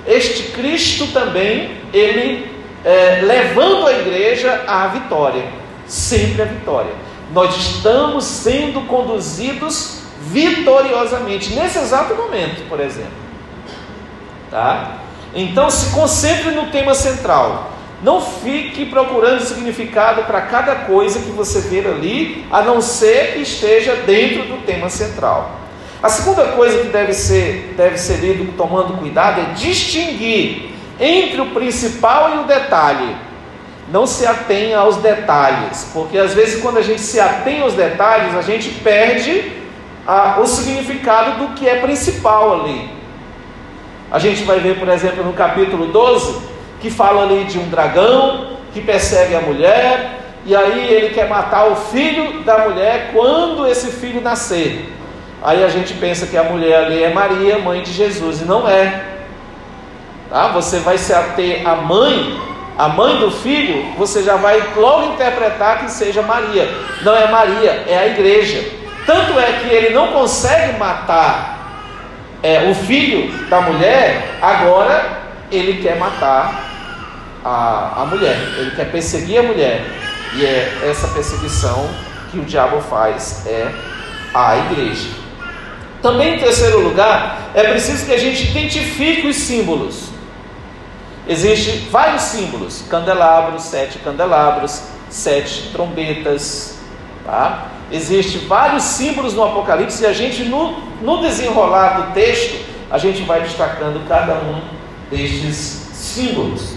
este 0.06 0.52
Cristo 0.52 1.08
também, 1.08 1.72
ele 1.92 2.50
é, 2.84 3.20
levando 3.22 3.86
a 3.86 3.92
igreja 3.92 4.64
à 4.66 4.86
vitória, 4.88 5.44
sempre 5.86 6.42
a 6.42 6.46
vitória. 6.46 6.92
Nós 7.32 7.56
estamos 7.56 8.24
sendo 8.24 8.86
conduzidos 8.86 10.00
vitoriosamente, 10.20 11.54
nesse 11.54 11.78
exato 11.78 12.14
momento, 12.14 12.68
por 12.68 12.80
exemplo. 12.80 13.12
Tá? 14.50 14.96
Então 15.34 15.70
se 15.70 15.94
concentre 15.94 16.50
no 16.50 16.66
tema 16.66 16.94
central. 16.94 17.70
Não 18.02 18.20
fique 18.20 18.86
procurando 18.86 19.42
significado 19.42 20.22
para 20.22 20.40
cada 20.42 20.74
coisa 20.74 21.20
que 21.20 21.30
você 21.30 21.60
vê 21.60 21.86
ali, 21.86 22.46
a 22.50 22.62
não 22.62 22.80
ser 22.80 23.34
que 23.34 23.42
esteja 23.42 23.94
dentro 23.94 24.44
do 24.44 24.64
tema 24.64 24.88
central. 24.88 25.59
A 26.02 26.08
segunda 26.08 26.44
coisa 26.52 26.78
que 26.78 26.88
deve 26.88 27.12
ser, 27.12 27.74
deve 27.76 27.98
ser 27.98 28.16
lido 28.16 28.56
tomando 28.56 28.96
cuidado 28.96 29.40
é 29.40 29.44
distinguir 29.54 30.70
entre 30.98 31.42
o 31.42 31.46
principal 31.50 32.36
e 32.36 32.38
o 32.38 32.44
detalhe. 32.44 33.14
Não 33.92 34.06
se 34.06 34.24
atenha 34.26 34.78
aos 34.78 34.96
detalhes, 34.96 35.90
porque 35.92 36.16
às 36.16 36.32
vezes 36.32 36.62
quando 36.62 36.78
a 36.78 36.82
gente 36.82 37.02
se 37.02 37.20
atém 37.20 37.60
aos 37.60 37.74
detalhes, 37.74 38.34
a 38.34 38.40
gente 38.40 38.70
perde 38.70 39.52
a, 40.06 40.40
o 40.40 40.46
significado 40.46 41.44
do 41.44 41.54
que 41.54 41.68
é 41.68 41.80
principal 41.80 42.62
ali. 42.62 42.88
A 44.10 44.18
gente 44.18 44.42
vai 44.44 44.58
ver, 44.58 44.78
por 44.78 44.88
exemplo, 44.88 45.22
no 45.22 45.34
capítulo 45.34 45.88
12, 45.88 46.40
que 46.80 46.90
fala 46.90 47.24
ali 47.24 47.44
de 47.44 47.58
um 47.58 47.68
dragão 47.68 48.56
que 48.72 48.80
persegue 48.80 49.34
a 49.34 49.40
mulher, 49.40 50.20
e 50.46 50.56
aí 50.56 50.94
ele 50.94 51.10
quer 51.10 51.28
matar 51.28 51.66
o 51.66 51.76
filho 51.76 52.42
da 52.42 52.68
mulher 52.68 53.10
quando 53.12 53.66
esse 53.66 53.90
filho 53.90 54.22
nascer. 54.22 54.99
Aí 55.42 55.64
a 55.64 55.68
gente 55.68 55.94
pensa 55.94 56.26
que 56.26 56.36
a 56.36 56.44
mulher 56.44 56.84
ali 56.84 57.02
é 57.02 57.12
Maria, 57.12 57.58
mãe 57.58 57.82
de 57.82 57.92
Jesus, 57.92 58.42
e 58.42 58.44
não 58.44 58.68
é. 58.68 59.04
Tá? 60.28 60.48
Você 60.48 60.78
vai 60.80 60.98
se 60.98 61.14
ater 61.14 61.66
a 61.66 61.76
mãe, 61.76 62.38
a 62.76 62.88
mãe 62.88 63.18
do 63.18 63.30
filho, 63.30 63.94
você 63.96 64.22
já 64.22 64.36
vai 64.36 64.62
logo 64.76 65.14
interpretar 65.14 65.80
que 65.80 65.90
seja 65.90 66.20
Maria. 66.22 66.68
Não 67.02 67.16
é 67.16 67.30
Maria, 67.30 67.84
é 67.86 67.98
a 67.98 68.06
igreja. 68.08 68.62
Tanto 69.06 69.38
é 69.38 69.52
que 69.52 69.74
ele 69.74 69.94
não 69.94 70.08
consegue 70.08 70.78
matar 70.78 71.58
é, 72.42 72.70
o 72.70 72.74
filho 72.74 73.32
da 73.48 73.60
mulher, 73.62 74.36
agora 74.40 75.20
ele 75.50 75.82
quer 75.82 75.96
matar 75.96 76.70
a, 77.44 78.02
a 78.02 78.04
mulher, 78.04 78.36
ele 78.58 78.72
quer 78.72 78.90
perseguir 78.90 79.40
a 79.40 79.42
mulher. 79.42 79.84
E 80.34 80.44
é 80.44 80.88
essa 80.88 81.08
perseguição 81.08 81.88
que 82.30 82.38
o 82.38 82.44
diabo 82.44 82.80
faz 82.82 83.44
é 83.46 83.68
a 84.32 84.56
igreja. 84.58 85.19
Também, 86.02 86.36
em 86.36 86.38
terceiro 86.38 86.80
lugar, 86.80 87.50
é 87.54 87.64
preciso 87.64 88.06
que 88.06 88.12
a 88.12 88.18
gente 88.18 88.50
identifique 88.50 89.26
os 89.26 89.36
símbolos. 89.36 90.08
Existem 91.28 91.88
vários 91.90 92.22
símbolos: 92.22 92.84
candelabros, 92.88 93.64
sete 93.64 93.98
candelabros, 93.98 94.82
sete 95.10 95.70
trombetas. 95.72 96.78
Tá? 97.24 97.68
Existem 97.92 98.46
vários 98.46 98.82
símbolos 98.82 99.34
no 99.34 99.44
Apocalipse 99.44 100.02
e 100.02 100.06
a 100.06 100.12
gente, 100.12 100.44
no, 100.44 100.80
no 101.02 101.20
desenrolar 101.20 102.00
do 102.00 102.14
texto, 102.14 102.64
a 102.90 102.96
gente 102.96 103.22
vai 103.22 103.42
destacando 103.42 104.06
cada 104.08 104.34
um 104.34 104.62
destes 105.10 105.88
símbolos. 105.92 106.76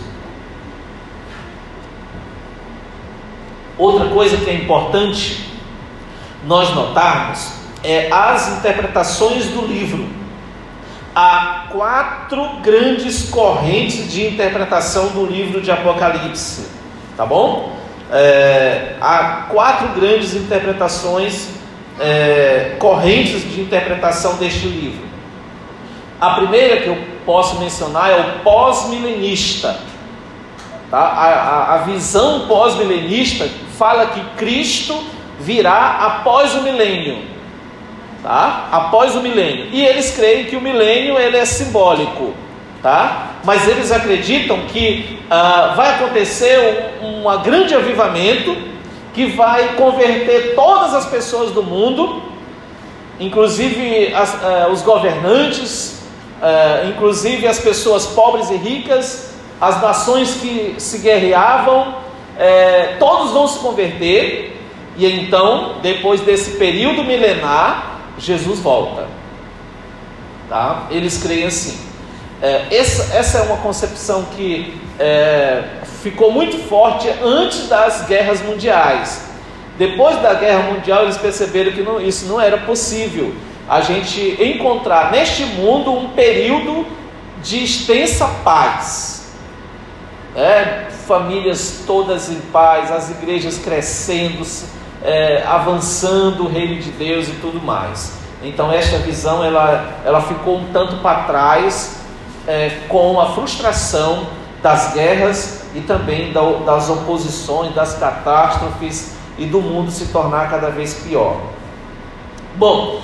Outra 3.77 4.09
coisa 4.09 4.37
que 4.37 4.49
é 4.49 4.53
importante 4.53 5.49
nós 6.45 6.73
notarmos 6.75 7.62
é, 7.83 8.07
as 8.11 8.57
interpretações 8.57 9.47
do 9.47 9.65
livro. 9.65 10.07
Há 11.15 11.65
quatro 11.71 12.57
grandes 12.61 13.29
correntes 13.29 14.11
de 14.11 14.25
interpretação 14.25 15.09
do 15.09 15.25
livro 15.25 15.61
de 15.61 15.69
Apocalipse, 15.69 16.67
tá 17.15 17.25
bom? 17.25 17.71
É, 18.11 18.95
há 18.99 19.47
quatro 19.51 19.89
grandes 19.89 20.33
interpretações, 20.33 21.49
é, 21.99 22.75
correntes 22.79 23.41
de 23.41 23.61
interpretação 23.61 24.37
deste 24.37 24.65
livro. 24.65 25.05
A 26.19 26.31
primeira 26.31 26.77
que 26.77 26.87
eu 26.87 26.97
posso 27.25 27.59
mencionar 27.59 28.09
é 28.09 28.19
o 28.19 28.39
pós-milenista. 28.43 29.77
Tá? 30.89 30.99
A, 30.99 31.25
a, 31.25 31.73
a 31.75 31.77
visão 31.79 32.47
pós-milenista 32.47 33.47
fala 33.77 34.07
que 34.07 34.21
Cristo 34.37 35.03
virá 35.39 35.97
após 35.99 36.55
o 36.55 36.63
milênio. 36.63 37.32
Tá? 38.23 38.69
Após 38.71 39.15
o 39.15 39.21
milênio. 39.21 39.67
E 39.71 39.85
eles 39.85 40.15
creem 40.15 40.45
que 40.45 40.55
o 40.55 40.61
milênio 40.61 41.19
ele 41.19 41.37
é 41.37 41.45
simbólico, 41.45 42.33
tá? 42.81 43.33
Mas 43.43 43.67
eles 43.67 43.91
acreditam 43.91 44.61
que 44.69 45.19
ah, 45.29 45.73
vai 45.75 45.95
acontecer 45.95 46.93
um, 47.01 47.27
um 47.27 47.41
grande 47.43 47.75
avivamento 47.75 48.55
que 49.13 49.25
vai 49.27 49.75
converter 49.75 50.55
todas 50.55 50.93
as 50.93 51.05
pessoas 51.05 51.51
do 51.51 51.61
mundo, 51.61 52.23
inclusive 53.19 54.13
as, 54.15 54.41
ah, 54.41 54.69
os 54.71 54.81
governantes, 54.81 56.01
ah, 56.41 56.85
inclusive 56.87 57.45
as 57.45 57.59
pessoas 57.59 58.05
pobres 58.07 58.49
e 58.49 58.55
ricas, 58.55 59.33
as 59.59 59.81
nações 59.81 60.35
que 60.35 60.75
se 60.77 60.97
guerreavam, 60.99 61.95
eh, 62.37 62.95
todos 62.99 63.31
vão 63.31 63.47
se 63.47 63.59
converter, 63.59 64.59
e 64.97 65.05
então, 65.05 65.75
depois 65.81 66.19
desse 66.21 66.57
período 66.57 67.03
milenar, 67.03 67.92
Jesus 68.17 68.59
volta. 68.59 69.07
Tá? 70.49 70.87
Eles 70.91 71.21
creem 71.21 71.45
assim. 71.45 71.79
É, 72.41 72.67
essa, 72.75 73.15
essa 73.15 73.37
é 73.39 73.41
uma 73.43 73.57
concepção 73.57 74.25
que 74.35 74.79
é, 74.99 75.63
ficou 76.01 76.31
muito 76.31 76.57
forte 76.67 77.09
antes 77.23 77.67
das 77.67 78.05
guerras 78.05 78.41
mundiais. 78.41 79.29
Depois 79.77 80.21
da 80.21 80.33
guerra 80.33 80.71
mundial, 80.71 81.03
eles 81.03 81.17
perceberam 81.17 81.71
que 81.71 81.81
não, 81.81 81.99
isso 81.99 82.25
não 82.25 82.39
era 82.39 82.57
possível. 82.57 83.33
A 83.67 83.81
gente 83.81 84.37
encontrar 84.43 85.11
neste 85.11 85.45
mundo 85.45 85.91
um 85.91 86.09
período 86.09 86.85
de 87.41 87.63
extensa 87.63 88.27
paz. 88.43 89.33
É, 90.35 90.87
famílias 91.07 91.83
todas 91.85 92.29
em 92.29 92.39
paz, 92.51 92.91
as 92.91 93.09
igrejas 93.09 93.57
crescendo, 93.57 94.45
é, 95.03 95.43
avançando 95.45 96.45
o 96.45 96.47
reino 96.47 96.81
de 96.81 96.91
Deus 96.91 97.27
e 97.27 97.33
tudo 97.33 97.61
mais. 97.61 98.17
Então 98.41 98.71
esta 98.71 98.97
visão 98.97 99.43
ela, 99.43 100.01
ela 100.05 100.21
ficou 100.21 100.57
um 100.57 100.65
tanto 100.71 100.97
para 100.97 101.23
trás 101.23 101.97
é, 102.47 102.81
com 102.87 103.19
a 103.19 103.27
frustração 103.33 104.27
das 104.61 104.93
guerras 104.93 105.65
e 105.75 105.81
também 105.81 106.31
da, 106.31 106.41
das 106.65 106.89
oposições, 106.89 107.73
das 107.75 107.97
catástrofes 107.97 109.15
e 109.37 109.45
do 109.45 109.61
mundo 109.61 109.91
se 109.91 110.05
tornar 110.07 110.49
cada 110.49 110.69
vez 110.69 110.93
pior. 110.93 111.37
Bom, 112.55 113.01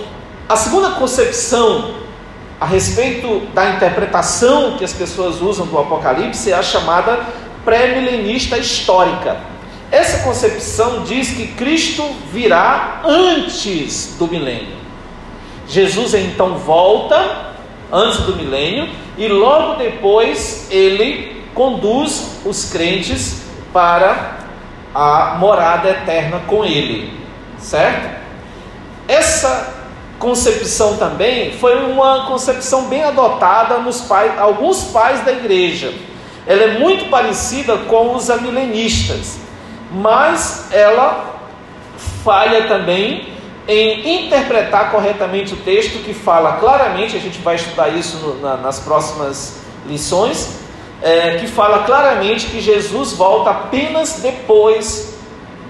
a 0.48 0.56
segunda 0.56 0.92
concepção 0.92 2.00
a 2.60 2.66
respeito 2.66 3.48
da 3.54 3.70
interpretação 3.70 4.78
que 4.78 4.84
as 4.84 4.92
pessoas 4.92 5.42
usam 5.42 5.66
do 5.66 5.78
Apocalipse 5.80 6.52
é 6.52 6.56
a 6.56 6.62
chamada 6.62 7.20
pré-milenista 7.64 8.58
histórica. 8.58 9.38
Essa 9.92 10.20
concepção 10.20 11.04
diz 11.04 11.32
que 11.32 11.48
Cristo 11.48 12.04
virá 12.32 13.02
antes 13.04 14.16
do 14.20 14.28
milênio. 14.28 14.78
Jesus 15.68 16.14
então 16.14 16.58
volta 16.58 17.54
antes 17.92 18.20
do 18.20 18.36
milênio 18.36 18.88
e 19.18 19.28
logo 19.28 19.76
depois 19.76 20.68
ele 20.70 21.44
conduz 21.56 22.40
os 22.46 22.66
crentes 22.72 23.44
para 23.74 24.38
a 24.94 25.38
morada 25.40 25.90
eterna 25.90 26.42
com 26.46 26.64
ele, 26.64 27.12
certo? 27.58 28.20
Essa 29.08 29.76
concepção 30.20 30.98
também 30.98 31.54
foi 31.54 31.92
uma 31.92 32.28
concepção 32.28 32.88
bem 32.88 33.04
adotada 33.04 33.80
nos 33.80 34.02
pais, 34.02 34.38
alguns 34.38 34.84
pais 34.86 35.26
da 35.26 35.32
igreja. 35.32 35.94
Ela 36.46 36.64
é 36.64 36.80
muito 36.80 37.10
parecida 37.10 37.78
com 37.78 38.16
os 38.16 38.30
amilenistas 38.30 39.49
mas 39.92 40.70
ela 40.72 41.36
falha 42.24 42.68
também 42.68 43.30
em 43.68 44.26
interpretar 44.26 44.92
corretamente 44.92 45.54
o 45.54 45.58
texto 45.58 46.04
que 46.04 46.14
fala 46.14 46.54
claramente, 46.54 47.16
a 47.16 47.20
gente 47.20 47.40
vai 47.40 47.56
estudar 47.56 47.90
isso 47.90 48.18
no, 48.18 48.42
na, 48.42 48.58
nas 48.58 48.80
próximas 48.80 49.60
lições, 49.86 50.60
é, 51.02 51.38
que 51.38 51.48
fala 51.48 51.84
claramente 51.84 52.48
que 52.48 52.60
Jesus 52.60 53.14
volta 53.14 53.52
apenas 53.52 54.22
depois 54.22 55.18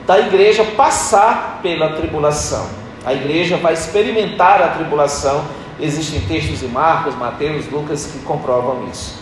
da 0.08 0.18
igreja 0.18 0.64
passar 0.64 1.60
pela 1.62 1.90
tribulação. 1.90 2.68
A 3.06 3.14
igreja 3.14 3.58
vai 3.58 3.74
experimentar 3.74 4.62
a 4.62 4.70
tribulação. 4.70 5.44
Existem 5.80 6.22
textos 6.22 6.60
de 6.60 6.68
Marcos, 6.68 7.16
Mateus, 7.16 7.70
Lucas 7.70 8.06
que 8.08 8.20
comprovam 8.20 8.88
isso. 8.92 9.20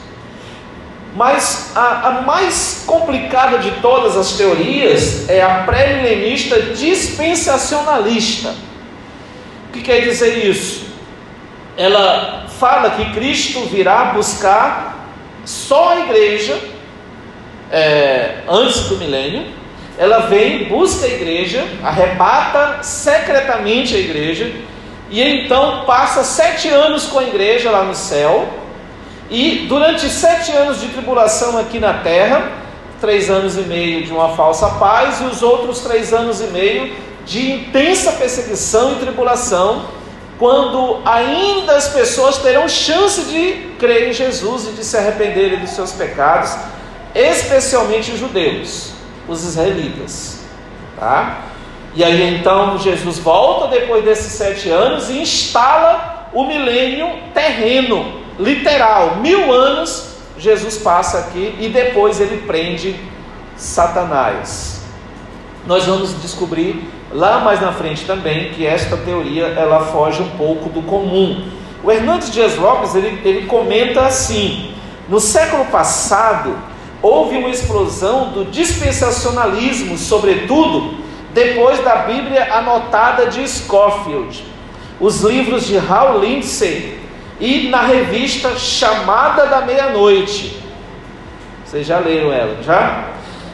Mas 1.17 1.71
a, 1.75 2.09
a, 2.09 2.21
mais 2.21 2.83
complicada 2.85 3.57
de 3.57 3.71
todas 3.81 4.15
as 4.15 4.33
teorias 4.33 5.27
é 5.27 5.41
a 5.41 5.63
pré-milenista 5.63 6.61
dispensacionalista. 6.61 8.53
O 9.67 9.71
que 9.73 9.81
quer 9.81 10.01
dizer 10.01 10.45
isso? 10.45 10.85
Ela 11.75 12.45
fala 12.59 12.91
que 12.91 13.13
Cristo 13.15 13.61
virá 13.61 14.11
buscar 14.13 15.07
só 15.43 15.93
a 15.93 15.99
igreja 16.01 16.55
é, 17.71 18.43
antes 18.47 18.81
do 18.81 18.97
milênio. 18.97 19.47
Ela 19.97 20.19
vem, 20.27 20.65
busca 20.65 21.07
a 21.07 21.09
igreja, 21.09 21.65
arrebata 21.83 22.83
secretamente 22.83 23.95
a 23.95 23.99
igreja, 23.99 24.51
e 25.09 25.19
então 25.19 25.83
passa 25.87 26.23
sete 26.23 26.69
anos 26.69 27.05
com 27.05 27.17
a 27.17 27.23
igreja 27.23 27.71
lá 27.71 27.81
no 27.81 27.95
céu 27.95 28.66
e 29.29 29.65
durante 29.67 30.09
sete 30.09 30.51
anos 30.51 30.79
de 30.79 30.87
tribulação 30.87 31.57
aqui 31.57 31.79
na 31.79 31.95
terra, 31.95 32.49
três 33.01 33.29
anos 33.29 33.57
e 33.57 33.61
meio 33.61 34.03
de 34.05 34.11
uma 34.11 34.35
falsa 34.35 34.69
paz, 34.79 35.19
e 35.19 35.25
os 35.25 35.43
outros 35.43 35.81
três 35.81 36.13
anos 36.13 36.39
e 36.39 36.47
meio 36.47 36.95
de 37.25 37.51
intensa 37.51 38.13
perseguição 38.13 38.93
e 38.93 38.95
tribulação, 38.95 39.85
quando 40.39 41.01
ainda 41.03 41.75
as 41.75 41.89
pessoas 41.89 42.37
terão 42.37 42.69
chance 42.69 43.21
de 43.25 43.75
crer 43.77 44.09
em 44.09 44.13
Jesus 44.13 44.67
e 44.67 44.71
de 44.71 44.83
se 44.83 44.95
arrependerem 44.95 45.59
dos 45.59 45.71
seus 45.71 45.91
pecados, 45.91 46.55
especialmente 47.13 48.11
os 48.11 48.19
judeus, 48.19 48.91
os 49.27 49.43
israelitas. 49.43 50.39
Tá? 50.97 51.41
E 51.93 52.03
aí 52.03 52.35
então 52.35 52.77
Jesus 52.77 53.17
volta 53.17 53.67
depois 53.67 54.05
desses 54.05 54.31
sete 54.33 54.69
anos 54.69 55.09
e 55.09 55.19
instala 55.19 56.29
o 56.31 56.45
milênio 56.45 57.09
terreno 57.33 58.26
literal, 58.39 59.17
mil 59.17 59.51
anos, 59.51 60.17
Jesus 60.37 60.77
passa 60.77 61.19
aqui 61.19 61.55
e 61.59 61.69
depois 61.69 62.21
ele 62.21 62.45
prende 62.45 62.95
Satanás. 63.55 64.81
Nós 65.65 65.85
vamos 65.85 66.21
descobrir 66.21 66.89
lá 67.11 67.39
mais 67.39 67.59
na 67.59 67.71
frente 67.71 68.05
também 68.05 68.51
que 68.51 68.65
esta 68.65 68.95
teoria 68.97 69.47
ela 69.47 69.85
foge 69.87 70.21
um 70.21 70.29
pouco 70.31 70.69
do 70.69 70.81
comum. 70.83 71.47
O 71.83 71.91
Hernandes 71.91 72.31
Dias 72.31 72.55
Lopes 72.55 72.95
ele, 72.95 73.21
ele 73.27 73.47
comenta 73.47 74.01
assim: 74.01 74.73
no 75.09 75.19
século 75.19 75.65
passado 75.65 76.55
houve 77.01 77.37
uma 77.37 77.49
explosão 77.49 78.29
do 78.29 78.45
dispensacionalismo, 78.45 79.97
sobretudo 79.97 80.97
depois 81.33 81.83
da 81.83 81.97
Bíblia 81.97 82.53
anotada 82.53 83.27
de 83.27 83.47
Scofield. 83.47 84.43
Os 84.99 85.21
livros 85.21 85.65
de 85.67 85.77
Hal 85.77 86.19
Lindsey 86.19 86.97
e 87.39 87.69
na 87.69 87.81
revista 87.81 88.57
Chamada 88.57 89.45
da 89.45 89.61
Meia-Noite. 89.61 90.61
Vocês 91.63 91.85
já 91.85 91.99
leram 91.99 92.31
ela, 92.31 92.57
já? 92.63 93.09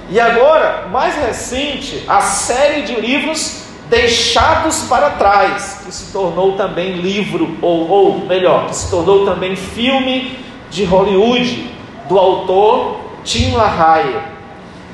E 0.09 0.19
agora, 0.19 0.87
mais 0.91 1.15
recente, 1.15 2.03
a 2.07 2.21
série 2.21 2.83
de 2.83 2.99
livros 2.99 3.63
Deixados 3.89 4.83
para 4.87 5.11
Trás, 5.11 5.81
que 5.85 5.91
se 5.91 6.11
tornou 6.11 6.53
também 6.53 6.93
livro, 6.93 7.57
ou, 7.61 7.89
ou 7.89 8.19
melhor, 8.25 8.67
que 8.67 8.75
se 8.75 8.89
tornou 8.89 9.25
também 9.25 9.55
filme 9.55 10.37
de 10.69 10.83
Hollywood, 10.85 11.69
do 12.07 12.17
autor 12.17 12.97
Tim 13.23 13.51
LaHaye. 13.55 14.19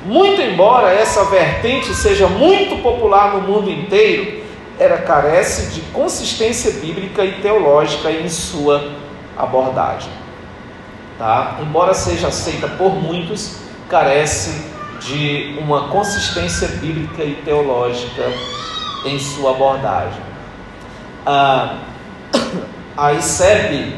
Muito 0.05 0.41
embora 0.41 0.91
essa 0.91 1.25
vertente 1.25 1.93
seja 1.93 2.27
muito 2.27 2.81
popular 2.81 3.33
no 3.33 3.41
mundo 3.41 3.69
inteiro, 3.69 4.38
era 4.79 4.99
carece 4.99 5.73
de 5.73 5.81
consistência 5.91 6.71
bíblica 6.71 7.25
e 7.25 7.33
teológica 7.41 8.09
em 8.09 8.29
sua 8.29 8.93
abordagem. 9.37 10.11
Tá? 11.17 11.57
Embora 11.61 11.93
seja 11.93 12.29
aceita 12.29 12.65
por 12.69 12.95
muitos, 12.95 13.57
carece 13.89 14.65
de 15.01 15.57
uma 15.59 15.89
consistência 15.89 16.69
bíblica 16.69 17.23
e 17.23 17.35
teológica 17.43 18.23
em 19.05 19.19
sua 19.19 19.51
abordagem. 19.51 20.21
A, 21.25 21.75
a 22.97 23.13
ICEB, 23.13 23.93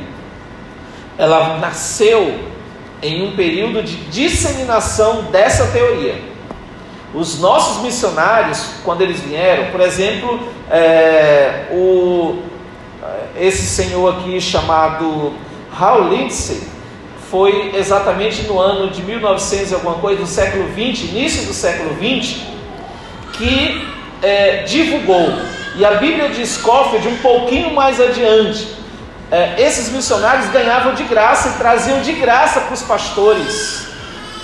ela 1.18 1.60
nasceu 1.60 2.40
em 3.02 3.28
um 3.28 3.36
período 3.36 3.84
de 3.84 3.96
disseminação 4.06 5.26
dessa 5.26 5.68
teoria. 5.68 6.31
Os 7.14 7.40
nossos 7.40 7.84
missionários, 7.84 8.66
quando 8.86 9.02
eles 9.02 9.20
vieram, 9.20 9.70
por 9.72 9.82
exemplo, 9.82 10.48
é, 10.70 11.68
o, 11.72 12.40
esse 13.38 13.64
senhor 13.64 14.16
aqui 14.16 14.40
chamado 14.40 15.34
Hal 15.78 16.08
Lindsay, 16.08 16.62
foi 17.30 17.74
exatamente 17.76 18.44
no 18.44 18.60
ano 18.60 18.90
de 18.90 19.02
1900 19.02 19.74
alguma 19.74 19.96
coisa, 19.96 20.22
do 20.22 20.28
século 20.28 20.68
20, 20.68 21.08
início 21.08 21.48
do 21.48 21.54
século 21.54 21.96
20, 21.96 22.48
que 23.34 23.88
é, 24.22 24.64
divulgou. 24.64 25.34
E 25.76 25.86
a 25.86 25.92
Bíblia 25.92 26.30
de 26.30 26.46
Scofield, 26.46 27.08
um 27.08 27.18
pouquinho 27.18 27.74
mais 27.74 28.00
adiante, 28.00 28.68
é, 29.30 29.62
esses 29.62 29.92
missionários 29.92 30.50
ganhavam 30.50 30.94
de 30.94 31.04
graça 31.04 31.50
e 31.50 31.52
traziam 31.58 32.02
de 32.02 32.14
graça 32.14 32.62
para 32.62 32.74
os 32.74 32.82
pastores 32.82 33.91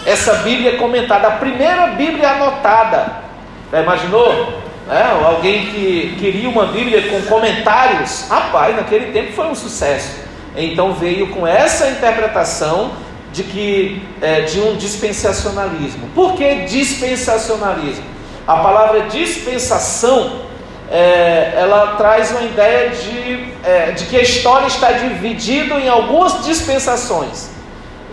essa 0.08 0.36
Bíblia 0.36 0.78
comentada, 0.78 1.28
a 1.28 1.32
primeira 1.32 1.88
Bíblia 1.88 2.30
anotada. 2.30 3.24
Já 3.70 3.82
imaginou? 3.82 4.64
É, 4.90 5.02
alguém 5.26 5.66
que 5.66 6.16
queria 6.18 6.48
uma 6.48 6.68
Bíblia 6.68 7.10
com 7.10 7.22
comentários, 7.24 8.26
rapaz, 8.30 8.74
naquele 8.74 9.12
tempo 9.12 9.34
foi 9.34 9.48
um 9.48 9.54
sucesso. 9.54 10.22
Então 10.56 10.94
veio 10.94 11.28
com 11.28 11.46
essa 11.46 11.90
interpretação 11.90 12.92
de 13.34 13.44
que 13.44 14.02
é, 14.22 14.42
de 14.42 14.62
um 14.62 14.78
dispensacionalismo. 14.78 16.08
Por 16.16 16.36
que 16.36 16.56
dispensacionalismo? 16.64 18.06
A 18.48 18.56
palavra 18.56 19.02
dispensação 19.10 20.48
é, 20.90 21.52
ela 21.58 21.96
traz 21.98 22.32
uma 22.32 22.44
ideia 22.44 22.92
de, 22.92 23.54
é, 23.62 23.92
de 23.92 24.06
que 24.06 24.16
a 24.16 24.22
história 24.22 24.68
está 24.68 24.94
dividida 24.94 25.76
em 25.76 25.90
algumas 25.90 26.46
dispensações, 26.46 27.50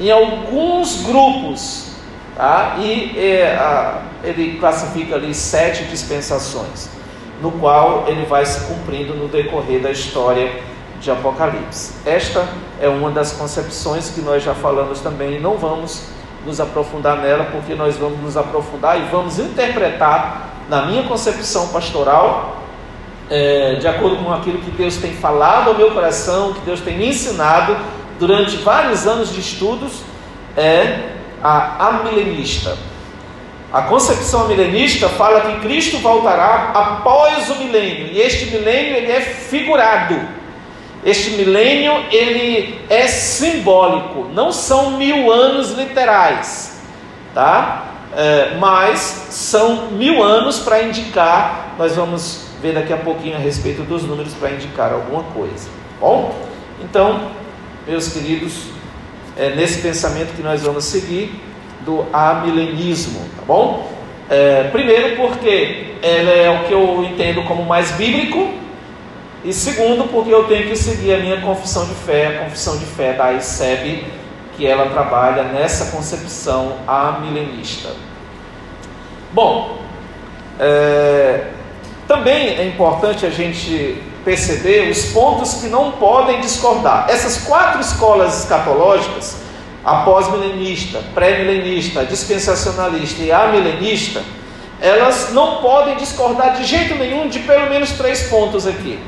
em 0.00 0.10
alguns 0.10 1.02
grupos, 1.02 1.83
tá? 2.36 2.76
e 2.78 3.18
é, 3.18 3.56
a, 3.56 4.02
ele 4.22 4.58
classifica 4.58 5.14
ali 5.16 5.34
sete 5.34 5.84
dispensações, 5.84 6.88
no 7.40 7.52
qual 7.52 8.04
ele 8.08 8.24
vai 8.26 8.44
se 8.44 8.66
cumprindo 8.66 9.14
no 9.14 9.28
decorrer 9.28 9.80
da 9.80 9.90
história 9.90 10.50
de 11.00 11.10
Apocalipse. 11.10 11.94
Esta 12.06 12.46
é 12.80 12.88
uma 12.88 13.10
das 13.10 13.32
concepções 13.32 14.10
que 14.10 14.20
nós 14.20 14.42
já 14.42 14.54
falamos 14.54 15.00
também, 15.00 15.36
e 15.36 15.40
não 15.40 15.56
vamos 15.56 16.08
nos 16.46 16.60
aprofundar 16.60 17.18
nela, 17.18 17.44
porque 17.50 17.74
nós 17.74 17.96
vamos 17.96 18.20
nos 18.20 18.36
aprofundar 18.36 18.98
e 18.98 19.02
vamos 19.10 19.38
interpretar, 19.38 20.50
na 20.68 20.86
minha 20.86 21.02
concepção 21.04 21.68
pastoral, 21.68 22.62
é, 23.30 23.76
de 23.76 23.88
acordo 23.88 24.22
com 24.22 24.32
aquilo 24.32 24.58
que 24.58 24.70
Deus 24.70 24.96
tem 24.96 25.12
falado 25.14 25.68
ao 25.68 25.74
meu 25.74 25.90
coração, 25.90 26.52
que 26.52 26.60
Deus 26.60 26.80
tem 26.80 26.96
me 26.96 27.08
ensinado 27.08 27.76
durante 28.18 28.56
vários 28.58 29.06
anos 29.06 29.32
de 29.32 29.40
estudos, 29.40 30.02
é 30.56 31.13
a 31.44 31.88
amilenista. 31.88 32.74
A 33.70 33.82
concepção 33.82 34.48
milenista 34.48 35.08
fala 35.10 35.42
que 35.42 35.60
Cristo 35.60 35.98
voltará 35.98 36.70
após 36.72 37.50
o 37.50 37.56
milênio, 37.56 38.06
e 38.06 38.20
este 38.20 38.46
milênio 38.46 38.96
ele 38.96 39.12
é 39.12 39.20
figurado. 39.20 40.18
Este 41.04 41.32
milênio 41.32 41.92
ele 42.10 42.80
é 42.88 43.06
simbólico, 43.08 44.30
não 44.32 44.50
são 44.50 44.92
mil 44.92 45.30
anos 45.30 45.72
literais, 45.72 46.80
tá? 47.34 47.88
É, 48.16 48.56
mas 48.58 49.26
são 49.30 49.90
mil 49.90 50.22
anos 50.22 50.60
para 50.60 50.84
indicar. 50.84 51.74
Nós 51.76 51.96
vamos 51.96 52.46
ver 52.62 52.72
daqui 52.72 52.92
a 52.92 52.96
pouquinho 52.96 53.34
a 53.34 53.40
respeito 53.40 53.82
dos 53.82 54.04
números 54.04 54.32
para 54.34 54.52
indicar 54.52 54.92
alguma 54.92 55.24
coisa. 55.24 55.68
Bom, 56.00 56.34
então, 56.80 57.32
meus 57.86 58.12
queridos, 58.12 58.73
é 59.36 59.50
nesse 59.50 59.80
pensamento 59.80 60.34
que 60.34 60.42
nós 60.42 60.62
vamos 60.62 60.84
seguir 60.84 61.40
do 61.84 62.06
amilenismo, 62.12 63.20
tá 63.36 63.42
bom? 63.46 63.90
É, 64.30 64.64
primeiro, 64.72 65.16
porque 65.16 65.94
ela 66.02 66.30
é 66.30 66.50
o 66.50 66.64
que 66.64 66.72
eu 66.72 67.04
entendo 67.04 67.42
como 67.44 67.64
mais 67.64 67.90
bíblico, 67.92 68.54
e 69.44 69.52
segundo, 69.52 70.04
porque 70.04 70.32
eu 70.32 70.44
tenho 70.44 70.68
que 70.68 70.76
seguir 70.76 71.14
a 71.14 71.18
minha 71.18 71.40
confissão 71.42 71.86
de 71.86 71.94
fé, 71.94 72.28
a 72.28 72.44
confissão 72.44 72.78
de 72.78 72.86
fé 72.86 73.12
da 73.12 73.32
ICEB, 73.34 74.04
que 74.56 74.66
ela 74.66 74.88
trabalha 74.90 75.42
nessa 75.44 75.94
concepção 75.94 76.76
amilenista. 76.86 77.90
Bom, 79.32 79.78
é, 80.58 81.48
também 82.06 82.56
é 82.56 82.64
importante 82.66 83.26
a 83.26 83.30
gente 83.30 84.00
perceber 84.24 84.90
os 84.90 85.06
pontos 85.12 85.54
que 85.54 85.68
não 85.68 85.92
podem 85.92 86.40
discordar. 86.40 87.06
Essas 87.08 87.44
quatro 87.44 87.80
escolas 87.80 88.40
escatológicas, 88.40 89.36
a 89.84 89.96
pós-milenista, 89.96 91.02
pré-milenista, 91.14 92.04
dispensacionalista 92.04 93.22
e 93.22 93.30
amilenista, 93.30 94.22
elas 94.80 95.30
não 95.32 95.58
podem 95.58 95.96
discordar 95.96 96.54
de 96.54 96.64
jeito 96.64 96.94
nenhum 96.94 97.28
de 97.28 97.40
pelo 97.40 97.68
menos 97.68 97.92
três 97.92 98.24
pontos 98.28 98.66
aqui. 98.66 98.98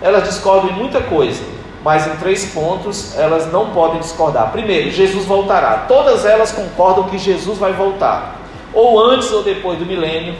Elas 0.00 0.24
discordam 0.24 0.70
em 0.70 0.74
muita 0.74 1.00
coisa, 1.00 1.42
mas 1.82 2.06
em 2.06 2.16
três 2.16 2.52
pontos 2.52 3.16
elas 3.16 3.50
não 3.50 3.70
podem 3.70 4.00
discordar. 4.00 4.52
Primeiro, 4.52 4.90
Jesus 4.90 5.24
voltará. 5.24 5.86
Todas 5.88 6.24
elas 6.24 6.52
concordam 6.52 7.04
que 7.04 7.18
Jesus 7.18 7.58
vai 7.58 7.72
voltar, 7.72 8.36
ou 8.72 9.00
antes 9.00 9.30
ou 9.32 9.42
depois 9.42 9.78
do 9.78 9.86
milênio, 9.86 10.34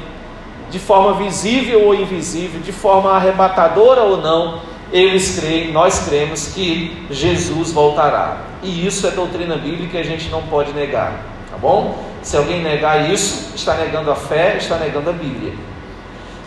de 0.71 0.79
forma 0.79 1.15
visível 1.15 1.85
ou 1.85 1.95
invisível, 1.95 2.61
de 2.61 2.73
forma 2.73 3.11
arrebatadora 3.13 4.03
ou 4.03 4.19
não, 4.19 4.61
eles 4.93 5.39
creem, 5.39 5.73
nós 5.73 6.07
cremos 6.09 6.53
que 6.55 7.07
Jesus 7.11 7.73
voltará. 7.73 8.39
E 8.63 8.87
isso 8.87 9.07
é 9.07 9.11
doutrina 9.11 9.57
bíblica 9.57 9.99
e 9.99 10.01
a 10.01 10.05
gente 10.05 10.29
não 10.31 10.43
pode 10.43 10.73
negar, 10.73 11.25
tá 11.51 11.57
bom? 11.57 12.03
Se 12.23 12.37
alguém 12.37 12.63
negar 12.63 13.11
isso, 13.11 13.53
está 13.55 13.75
negando 13.75 14.11
a 14.11 14.17
fé, 14.17 14.57
está 14.57 14.77
negando 14.77 15.11
a 15.11 15.13
Bíblia. 15.13 15.55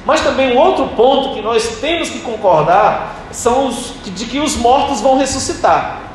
Mas 0.05 0.21
também 0.21 0.55
um 0.55 0.57
outro 0.57 0.87
ponto 0.89 1.35
que 1.35 1.41
nós 1.41 1.79
temos 1.79 2.09
que 2.09 2.19
concordar 2.19 3.15
são 3.31 3.67
os 3.67 3.93
de 4.03 4.25
que 4.25 4.39
os 4.39 4.55
mortos 4.55 4.99
vão 4.99 5.17
ressuscitar. 5.17 6.10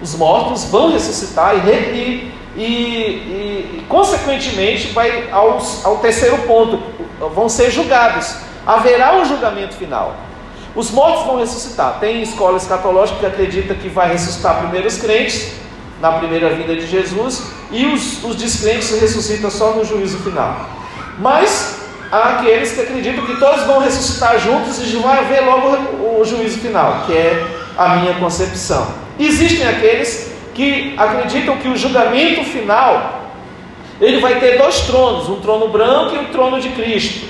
Os 0.00 0.14
mortos 0.14 0.64
vão 0.64 0.92
ressuscitar 0.92 1.54
e, 1.56 1.70
e, 1.70 2.32
e, 2.56 2.62
e 2.62 3.86
consequentemente, 3.88 4.88
vai 4.92 5.28
aos, 5.30 5.84
ao 5.84 5.98
terceiro 5.98 6.38
ponto: 6.38 6.80
vão 7.34 7.48
ser 7.48 7.70
julgados. 7.70 8.34
Haverá 8.66 9.16
um 9.16 9.24
julgamento 9.24 9.74
final. 9.74 10.14
Os 10.74 10.90
mortos 10.90 11.26
vão 11.26 11.38
ressuscitar. 11.38 11.98
Tem 11.98 12.22
escola 12.22 12.56
escatológica 12.56 13.18
que 13.18 13.26
acredita 13.26 13.74
que 13.74 13.88
vai 13.88 14.12
ressuscitar 14.12 14.58
primeiro 14.58 14.86
os 14.86 14.98
crentes, 14.98 15.52
na 16.00 16.12
primeira 16.12 16.50
vinda 16.50 16.76
de 16.76 16.86
Jesus, 16.86 17.42
e 17.70 17.86
os, 17.86 18.22
os 18.22 18.36
descrentes 18.36 18.90
ressuscitam 19.00 19.50
só 19.50 19.72
no 19.72 19.84
juízo 19.84 20.18
final. 20.18 20.68
Mas 21.18 21.78
há 22.12 22.34
aqueles 22.34 22.72
que 22.72 22.80
acreditam 22.80 23.26
que 23.26 23.36
todos 23.40 23.64
vão 23.64 23.80
ressuscitar 23.80 24.38
juntos 24.38 24.78
e 24.78 24.96
vai 24.98 25.18
haver 25.18 25.40
logo 25.40 26.20
o 26.20 26.24
juízo 26.24 26.58
final, 26.58 27.02
que 27.06 27.12
é 27.12 27.44
a 27.76 27.96
minha 27.96 28.14
concepção. 28.14 29.07
Existem 29.18 29.66
aqueles 29.66 30.32
que 30.54 30.94
acreditam 30.96 31.56
que 31.56 31.68
o 31.68 31.76
julgamento 31.76 32.44
final 32.44 33.18
ele 34.00 34.20
vai 34.20 34.38
ter 34.38 34.58
dois 34.58 34.80
tronos, 34.82 35.28
um 35.28 35.40
trono 35.40 35.68
branco 35.68 36.14
e 36.14 36.18
um 36.18 36.26
trono 36.26 36.60
de 36.60 36.68
Cristo. 36.70 37.26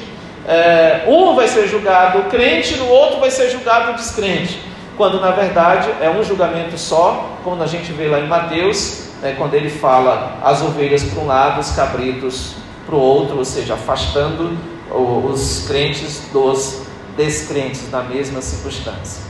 É, 0.47 1.05
um 1.07 1.35
vai 1.35 1.49
ser 1.49 1.67
julgado 1.67 2.21
o 2.21 2.25
crente, 2.25 2.77
no 2.77 2.89
outro 2.89 3.21
vai 3.21 3.31
ser 3.31 3.51
julgado 3.51 3.93
o 3.93 3.95
descrente. 3.95 4.61
Quando 4.97 5.21
na 5.21 5.31
verdade 5.31 5.89
é 6.01 6.11
um 6.11 6.23
julgamento 6.23 6.77
só, 6.77 7.39
como 7.45 7.63
a 7.63 7.67
gente 7.67 7.93
vê 7.93 8.09
lá 8.09 8.19
em 8.19 8.27
Mateus, 8.27 9.09
né, 9.23 9.35
quando 9.37 9.55
ele 9.55 9.71
fala 9.71 10.39
as 10.43 10.63
ovelhas 10.63 11.03
para 11.05 11.23
um 11.23 11.27
lado, 11.27 11.61
os 11.61 11.71
cabritos 11.71 12.55
para 12.85 12.95
o 12.95 12.99
outro, 12.99 13.39
ou 13.39 13.45
seja, 13.45 13.75
afastando 13.75 14.57
os 14.91 15.67
crentes 15.69 16.29
dos 16.33 16.83
descrentes 17.17 17.91
na 17.91 18.03
mesma 18.03 18.41
circunstância. 18.41 19.28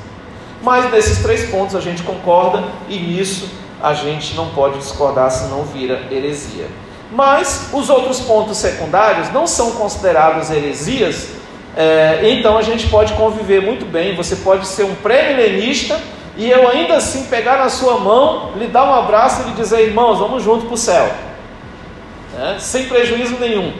Mas 0.62 0.90
nesses 0.90 1.22
três 1.22 1.48
pontos 1.50 1.76
a 1.76 1.80
gente 1.80 2.02
concorda 2.02 2.64
e 2.88 2.98
nisso 2.98 3.48
a 3.82 3.94
gente 3.94 4.34
não 4.34 4.48
pode 4.50 4.78
discordar, 4.78 5.30
senão 5.30 5.62
vira 5.62 6.02
heresia. 6.10 6.66
Mas 7.12 7.70
os 7.72 7.88
outros 7.88 8.20
pontos 8.20 8.58
secundários 8.58 9.32
não 9.32 9.46
são 9.46 9.72
considerados 9.72 10.50
heresias, 10.50 11.28
é, 11.76 12.20
então 12.24 12.58
a 12.58 12.62
gente 12.62 12.88
pode 12.88 13.12
conviver 13.14 13.62
muito 13.62 13.86
bem. 13.86 14.16
Você 14.16 14.36
pode 14.36 14.66
ser 14.66 14.84
um 14.84 14.94
pré-milenista 14.96 15.98
e 16.36 16.50
eu 16.50 16.68
ainda 16.68 16.96
assim 16.96 17.24
pegar 17.24 17.58
na 17.58 17.68
sua 17.68 17.98
mão, 17.98 18.52
lhe 18.56 18.66
dar 18.66 18.84
um 18.84 18.94
abraço 18.94 19.42
e 19.42 19.44
lhe 19.50 19.52
dizer, 19.52 19.86
irmãos, 19.86 20.18
vamos 20.18 20.42
junto 20.42 20.66
para 20.66 20.74
o 20.74 20.78
céu 20.78 21.08
né? 22.38 22.56
sem 22.58 22.86
prejuízo 22.86 23.36
nenhum, 23.38 23.72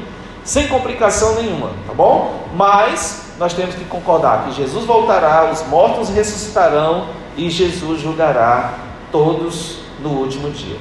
sem 0.45 0.67
complicação 0.67 1.37
nenhuma, 1.37 1.71
tá 1.87 1.95
bom? 1.95 2.49
Mas 2.55 3.28
nós 3.39 3.55
temos 3.55 3.75
que 3.75 3.85
concordar 3.85 4.45
que 4.45 4.53
Jesus 4.53 4.85
voltará, 4.85 5.51
os 5.53 5.67
mortos 5.69 6.09
ressuscitarão 6.09 7.09
e 7.37 7.49
Jesus 7.49 8.01
julgará 8.01 8.75
todos 9.13 9.79
no 10.01 10.11
último 10.11 10.51
dia. 10.51 10.77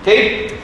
Ok? 0.00 0.58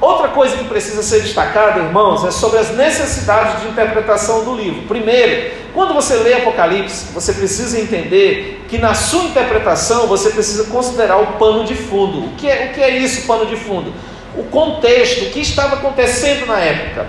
Outra 0.00 0.28
coisa 0.28 0.56
que 0.56 0.64
precisa 0.64 1.02
ser 1.02 1.22
destacada, 1.22 1.80
irmãos, 1.80 2.24
é 2.24 2.30
sobre 2.30 2.58
as 2.58 2.70
necessidades 2.76 3.62
de 3.62 3.68
interpretação 3.68 4.44
do 4.44 4.54
livro. 4.54 4.82
Primeiro, 4.82 5.52
quando 5.72 5.94
você 5.94 6.16
lê 6.16 6.34
Apocalipse, 6.34 7.12
você 7.14 7.32
precisa 7.32 7.80
entender 7.80 8.66
que 8.68 8.76
na 8.76 8.92
sua 8.92 9.24
interpretação 9.24 10.06
você 10.06 10.30
precisa 10.30 10.64
considerar 10.64 11.16
o 11.16 11.38
pano 11.38 11.64
de 11.64 11.74
fundo. 11.74 12.26
O 12.26 12.30
que 12.36 12.46
é, 12.46 12.66
o 12.66 12.74
que 12.74 12.82
é 12.82 12.90
isso, 12.98 13.26
pano 13.26 13.46
de 13.46 13.56
fundo? 13.56 13.92
o 14.36 14.44
contexto, 14.44 15.24
o 15.24 15.30
que 15.30 15.40
estava 15.40 15.76
acontecendo 15.76 16.46
na 16.46 16.58
época. 16.60 17.06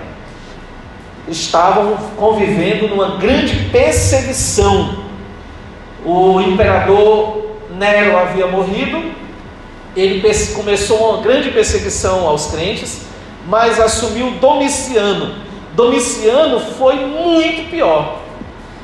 Estavam 1.28 1.96
convivendo 2.16 2.88
numa 2.88 3.16
grande 3.16 3.70
perseguição. 3.70 5.04
O 6.04 6.40
imperador 6.40 7.48
Nero 7.76 8.16
havia 8.18 8.46
morrido, 8.46 9.12
ele 9.96 10.22
começou 10.54 11.12
uma 11.12 11.22
grande 11.22 11.50
perseguição 11.50 12.26
aos 12.26 12.46
crentes, 12.46 13.02
mas 13.46 13.80
assumiu 13.80 14.32
Domiciano. 14.32 15.34
Domiciano 15.74 16.60
foi 16.60 16.96
muito 16.96 17.70
pior. 17.70 18.20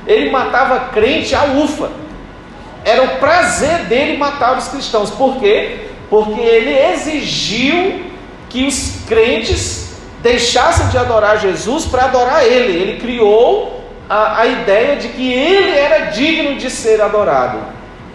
ele 0.07 0.31
matava 0.31 0.91
crente 0.93 1.35
a 1.35 1.45
ufa. 1.45 1.91
Era 2.85 3.03
o 3.03 3.19
prazer 3.19 3.87
dele 3.87 4.19
matar 4.19 4.59
os 4.59 4.69
cristãos. 4.69 5.11
Por 5.11 5.37
quê? 5.37 5.89
Porque 6.11 6.41
ele 6.41 6.71
exigiu 6.93 8.03
que 8.51 8.67
os 8.67 9.01
crentes 9.09 9.84
deixassem 10.25 10.89
de 10.89 10.97
adorar 10.97 11.39
Jesus 11.39 11.85
para 11.85 12.07
adorar 12.07 12.47
ele. 12.47 12.73
Ele 12.73 12.99
criou 12.99 13.85
a, 14.09 14.41
a 14.41 14.47
ideia 14.47 14.97
de 14.97 15.09
que 15.09 15.31
ele 15.31 15.71
era 15.71 16.07
digno 16.07 16.57
de 16.57 16.71
ser 16.71 17.03
adorado. 17.03 17.59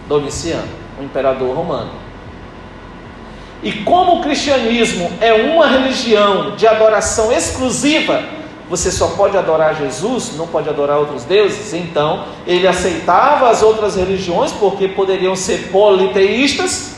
Domiciano, 0.08 0.68
o 0.98 1.04
imperador 1.04 1.54
romano. 1.54 1.92
E 3.62 3.70
como 3.84 4.16
o 4.16 4.22
cristianismo 4.22 5.12
é 5.20 5.32
uma 5.32 5.68
religião 5.68 6.56
de 6.56 6.66
adoração 6.66 7.30
exclusiva, 7.30 8.24
você 8.68 8.90
só 8.90 9.08
pode 9.08 9.36
adorar 9.36 9.76
Jesus, 9.76 10.36
não 10.36 10.48
pode 10.48 10.68
adorar 10.68 10.98
outros 10.98 11.22
deuses. 11.24 11.72
Então, 11.74 12.24
ele 12.44 12.66
aceitava 12.66 13.50
as 13.50 13.62
outras 13.62 13.94
religiões 13.94 14.50
porque 14.50 14.88
poderiam 14.88 15.36
ser 15.36 15.68
politeístas, 15.70 16.96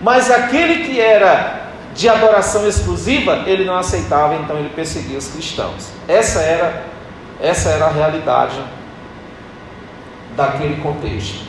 mas 0.00 0.30
aquele 0.32 0.84
que 0.84 1.00
era 1.00 1.57
de 1.98 2.08
adoração 2.08 2.64
exclusiva, 2.68 3.42
ele 3.44 3.64
não 3.64 3.76
aceitava, 3.76 4.36
então 4.36 4.56
ele 4.56 4.68
perseguia 4.68 5.18
os 5.18 5.26
cristãos. 5.26 5.90
Essa 6.06 6.38
era 6.38 6.84
essa 7.40 7.70
era 7.70 7.86
a 7.86 7.90
realidade 7.90 8.56
daquele 10.36 10.80
contexto. 10.80 11.40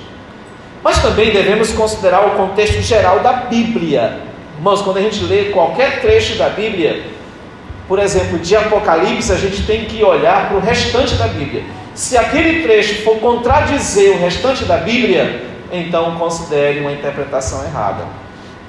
Mas 0.84 1.00
também 1.04 1.32
devemos 1.32 1.72
considerar 1.72 2.26
o 2.26 2.32
contexto 2.32 2.82
geral 2.82 3.20
da 3.20 3.34
Bíblia. 3.34 4.22
Irmãos, 4.58 4.82
quando 4.82 4.98
a 4.98 5.02
gente 5.02 5.24
lê 5.24 5.46
qualquer 5.46 6.02
trecho 6.02 6.36
da 6.36 6.50
Bíblia, 6.50 7.04
por 7.88 8.00
exemplo, 8.00 8.40
de 8.40 8.56
Apocalipse, 8.56 9.32
a 9.32 9.36
gente 9.36 9.64
tem 9.68 9.86
que 9.86 10.04
olhar 10.04 10.48
para 10.48 10.58
o 10.58 10.60
restante 10.60 11.14
da 11.14 11.28
Bíblia. 11.28 11.64
Se 11.94 12.18
aquele 12.18 12.64
trecho 12.64 13.04
for 13.04 13.20
contradizer 13.20 14.16
o 14.16 14.20
restante 14.20 14.66
da 14.66 14.78
Bíblia, 14.78 15.44
então 15.72 16.16
considere 16.18 16.80
uma 16.80 16.92
interpretação 16.92 17.64
errada. 17.66 18.06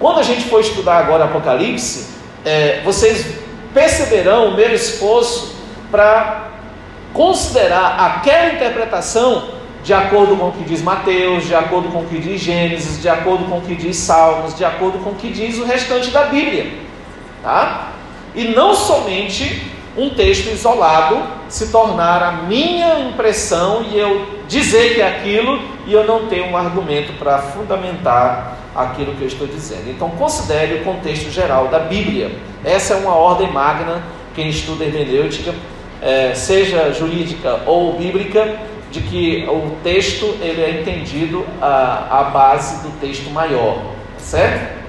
Quando 0.00 0.18
a 0.18 0.22
gente 0.22 0.48
for 0.48 0.62
estudar 0.62 0.96
agora 0.96 1.26
Apocalipse, 1.26 2.06
é, 2.42 2.80
vocês 2.82 3.34
perceberão 3.74 4.48
o 4.48 4.56
meu 4.56 4.74
esforço 4.74 5.54
para 5.90 6.48
considerar 7.12 8.00
aquela 8.00 8.54
interpretação 8.54 9.50
de 9.82 9.92
acordo 9.92 10.36
com 10.36 10.48
o 10.48 10.52
que 10.52 10.64
diz 10.64 10.80
Mateus, 10.80 11.46
de 11.46 11.54
acordo 11.54 11.90
com 11.90 12.00
o 12.00 12.06
que 12.06 12.18
diz 12.18 12.40
Gênesis, 12.40 13.00
de 13.02 13.10
acordo 13.10 13.44
com 13.44 13.58
o 13.58 13.60
que 13.60 13.74
diz 13.74 13.98
Salmos, 13.98 14.56
de 14.56 14.64
acordo 14.64 14.98
com 15.00 15.10
o 15.10 15.14
que 15.14 15.28
diz 15.28 15.58
o 15.58 15.64
restante 15.66 16.10
da 16.10 16.24
Bíblia, 16.24 16.72
tá? 17.42 17.92
E 18.34 18.44
não 18.44 18.74
somente 18.74 19.70
um 19.96 20.10
texto 20.10 20.48
isolado 20.48 21.18
se 21.48 21.68
tornar 21.68 22.22
a 22.22 22.32
minha 22.32 23.00
impressão 23.00 23.82
e 23.82 23.98
eu 23.98 24.40
dizer 24.48 24.94
que 24.94 25.00
é 25.00 25.08
aquilo 25.08 25.60
e 25.86 25.92
eu 25.92 26.04
não 26.04 26.26
tenho 26.26 26.46
um 26.46 26.56
argumento 26.56 27.12
para 27.14 27.38
fundamentar 27.38 28.56
aquilo 28.74 29.14
que 29.14 29.22
eu 29.22 29.28
estou 29.28 29.46
dizendo. 29.46 29.90
Então 29.90 30.10
considere 30.10 30.74
o 30.74 30.84
contexto 30.84 31.30
geral 31.30 31.68
da 31.68 31.80
Bíblia. 31.80 32.30
Essa 32.64 32.94
é 32.94 32.96
uma 32.96 33.14
ordem 33.14 33.50
magna 33.50 34.02
quem 34.34 34.48
estuda 34.48 34.84
hermenêutica, 34.84 35.54
é, 36.00 36.34
seja 36.34 36.92
jurídica 36.92 37.62
ou 37.66 37.98
bíblica, 37.98 38.58
de 38.90 39.00
que 39.00 39.46
o 39.48 39.76
texto 39.84 40.24
ele 40.40 40.62
é 40.62 40.80
entendido 40.80 41.44
à, 41.60 42.20
à 42.20 42.24
base 42.24 42.82
do 42.82 42.90
texto 43.00 43.30
maior, 43.30 43.82
certo? 44.18 44.79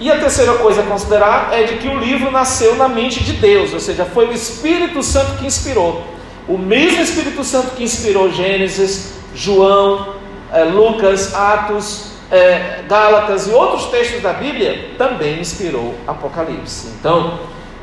E 0.00 0.10
a 0.10 0.18
terceira 0.18 0.54
coisa 0.54 0.80
a 0.80 0.86
considerar 0.86 1.50
é 1.52 1.64
de 1.64 1.76
que 1.76 1.86
o 1.86 1.98
livro 1.98 2.30
nasceu 2.30 2.74
na 2.74 2.88
mente 2.88 3.22
de 3.22 3.34
Deus, 3.34 3.74
ou 3.74 3.78
seja, 3.78 4.06
foi 4.06 4.28
o 4.28 4.32
Espírito 4.32 5.02
Santo 5.02 5.36
que 5.38 5.46
inspirou. 5.46 6.02
O 6.48 6.56
mesmo 6.56 7.02
Espírito 7.02 7.44
Santo 7.44 7.76
que 7.76 7.84
inspirou 7.84 8.32
Gênesis, 8.32 9.12
João, 9.34 10.14
é, 10.50 10.64
Lucas, 10.64 11.34
Atos, 11.34 12.12
é, 12.30 12.82
Gálatas 12.88 13.46
e 13.46 13.50
outros 13.50 13.86
textos 13.86 14.22
da 14.22 14.32
Bíblia, 14.32 14.92
também 14.96 15.38
inspirou 15.38 15.94
Apocalipse. 16.06 16.88
Então, 16.98 17.38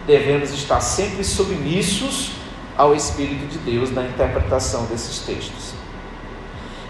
devemos 0.08 0.52
estar 0.52 0.82
sempre 0.82 1.24
submissos 1.24 2.32
ao 2.76 2.96
Espírito 2.96 3.46
de 3.46 3.60
Deus 3.60 3.92
na 3.92 4.04
interpretação 4.04 4.86
desses 4.86 5.20
textos. 5.20 5.74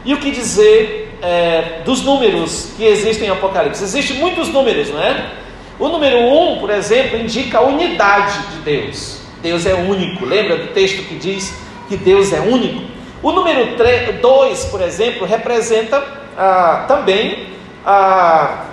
E 0.05 0.13
o 0.13 0.19
que 0.19 0.31
dizer 0.31 1.06
é, 1.21 1.81
dos 1.85 2.03
números 2.03 2.71
que 2.77 2.83
existem 2.85 3.27
em 3.27 3.31
Apocalipse? 3.31 3.83
Existem 3.83 4.17
muitos 4.17 4.49
números, 4.49 4.89
não 4.89 5.01
é? 5.01 5.31
O 5.79 5.87
número 5.89 6.17
1, 6.17 6.53
um, 6.53 6.59
por 6.59 6.69
exemplo, 6.69 7.17
indica 7.19 7.59
a 7.59 7.61
unidade 7.61 8.39
de 8.49 8.57
Deus. 8.61 9.19
Deus 9.41 9.65
é 9.65 9.75
único. 9.75 10.25
Lembra 10.25 10.57
do 10.57 10.67
texto 10.73 11.03
que 11.07 11.15
diz 11.15 11.53
que 11.87 11.95
Deus 11.95 12.33
é 12.33 12.39
único? 12.39 12.83
O 13.21 13.31
número 13.31 13.75
2, 14.21 14.65
por 14.65 14.81
exemplo, 14.81 15.25
representa 15.25 16.03
ah, 16.37 16.85
também 16.87 17.47
ah, 17.85 18.65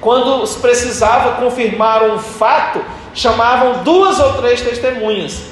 quando 0.00 0.46
se 0.46 0.58
precisava 0.60 1.42
confirmar 1.42 2.02
um 2.04 2.18
fato, 2.18 2.80
chamavam 3.14 3.82
duas 3.82 4.20
ou 4.20 4.34
três 4.34 4.60
testemunhas. 4.60 5.42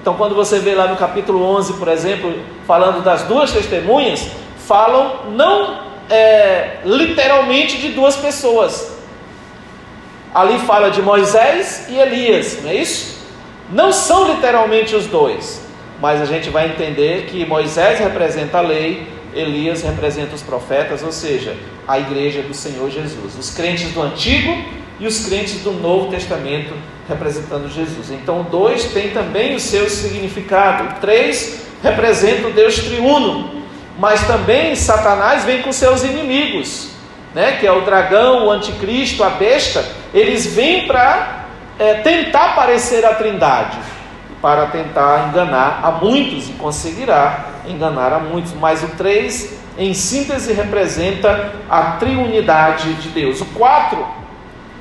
Então, 0.00 0.14
quando 0.14 0.34
você 0.34 0.58
vê 0.58 0.74
lá 0.74 0.88
no 0.88 0.96
capítulo 0.96 1.44
11, 1.56 1.74
por 1.74 1.88
exemplo, 1.88 2.34
falando 2.66 3.02
das 3.02 3.22
duas 3.22 3.52
testemunhas, 3.52 4.28
falam 4.66 5.32
não 5.32 5.82
é, 6.10 6.78
literalmente 6.84 7.78
de 7.78 7.88
duas 7.88 8.16
pessoas. 8.16 8.92
Ali 10.34 10.58
fala 10.60 10.90
de 10.90 11.02
Moisés 11.02 11.86
e 11.88 11.98
Elias, 11.98 12.62
não 12.62 12.70
é 12.70 12.74
isso? 12.74 13.20
Não 13.70 13.92
são 13.92 14.32
literalmente 14.32 14.94
os 14.94 15.06
dois, 15.06 15.62
mas 16.00 16.20
a 16.20 16.24
gente 16.24 16.50
vai 16.50 16.68
entender 16.68 17.26
que 17.26 17.44
Moisés 17.44 17.98
representa 17.98 18.58
a 18.58 18.60
lei, 18.60 19.06
Elias 19.34 19.82
representa 19.82 20.34
os 20.34 20.42
profetas, 20.42 21.02
ou 21.02 21.12
seja, 21.12 21.56
a 21.88 21.98
igreja 21.98 22.42
do 22.42 22.54
Senhor 22.54 22.90
Jesus. 22.90 23.38
Os 23.38 23.50
crentes 23.50 23.90
do 23.92 24.02
Antigo 24.02 24.54
e 25.00 25.06
os 25.06 25.24
crentes 25.26 25.60
do 25.62 25.72
Novo 25.72 26.10
Testamento 26.10 26.74
representando 27.08 27.68
Jesus. 27.68 28.10
Então, 28.10 28.46
dois 28.50 28.84
tem 28.92 29.10
também 29.10 29.54
o 29.54 29.60
seu 29.60 29.88
significado. 29.88 31.00
Três 31.00 31.62
representa 31.82 32.48
o 32.48 32.52
Deus 32.52 32.78
triuno, 32.78 33.61
mas 34.02 34.26
também 34.26 34.74
Satanás 34.74 35.44
vem 35.44 35.62
com 35.62 35.70
seus 35.70 36.02
inimigos, 36.02 36.88
né? 37.32 37.52
Que 37.60 37.68
é 37.68 37.70
o 37.70 37.82
dragão, 37.82 38.48
o 38.48 38.50
anticristo, 38.50 39.22
a 39.22 39.30
besta. 39.30 39.84
Eles 40.12 40.44
vêm 40.44 40.88
para 40.88 41.44
é, 41.78 41.94
tentar 41.94 42.56
parecer 42.56 43.04
a 43.04 43.14
Trindade, 43.14 43.78
para 44.40 44.66
tentar 44.66 45.28
enganar 45.28 45.78
a 45.84 45.92
muitos 45.92 46.48
e 46.48 46.54
conseguirá 46.54 47.44
enganar 47.64 48.12
a 48.12 48.18
muitos. 48.18 48.52
Mas 48.54 48.82
o 48.82 48.88
três, 48.88 49.56
em 49.78 49.94
síntese, 49.94 50.52
representa 50.52 51.52
a 51.70 51.92
triunidade 51.92 52.94
de 52.94 53.08
Deus. 53.08 53.40
O 53.40 53.44
quatro 53.54 54.04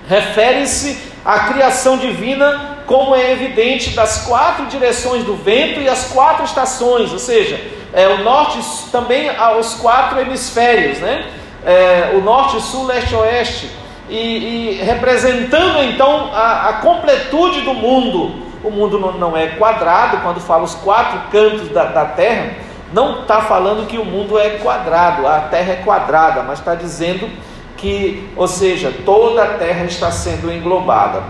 refere-se 0.10 0.98
à 1.24 1.42
criação 1.42 1.96
divina, 1.96 2.71
como 2.92 3.16
é 3.16 3.32
evidente 3.32 3.92
das 3.92 4.26
quatro 4.26 4.66
direções 4.66 5.24
do 5.24 5.34
vento 5.34 5.80
e 5.80 5.88
as 5.88 6.12
quatro 6.12 6.44
estações, 6.44 7.14
ou 7.14 7.20
seja, 7.20 7.58
é, 7.94 8.06
o 8.10 8.22
norte 8.22 8.60
também 8.92 9.30
aos 9.30 9.76
quatro 9.76 10.20
hemisférios, 10.20 11.00
né? 11.00 11.26
É, 11.66 12.12
o 12.16 12.20
norte, 12.20 12.60
sul, 12.62 12.86
leste, 12.88 13.16
oeste, 13.16 13.70
e, 14.10 14.18
e 14.18 14.84
representando 14.84 15.82
então 15.84 16.32
a, 16.34 16.68
a, 16.68 16.74
completude 16.74 17.62
do 17.62 17.74
mundo. 17.74 18.52
O 18.62 18.70
mundo 18.70 19.00
não, 19.00 19.14
não, 19.14 19.38
é 19.38 19.48
quadrado, 19.48 20.18
quando 20.18 20.42
fala 20.42 20.64
os 20.64 20.76
quatro 20.76 21.18
cantos 21.32 21.70
da, 21.70 21.86
da 21.86 22.04
terra, 22.04 22.56
não 22.92 23.22
está 23.22 23.42
falando 23.44 23.88
que 23.88 23.98
o 23.98 24.04
mundo 24.04 24.38
é 24.38 24.58
quadrado, 24.58 25.26
a 25.26 25.40
terra 25.40 25.74
é 25.74 25.76
quadrada, 25.78 26.44
mas 26.44 26.60
está 26.60 26.76
dizendo 26.76 27.30
que, 27.78 28.30
ou 28.36 28.50
seja, 28.50 28.94
toda 29.06 29.44
a 29.44 29.48
terra 29.54 29.86
está 29.86 30.12
sendo 30.12 30.52
englobada. 30.52 31.24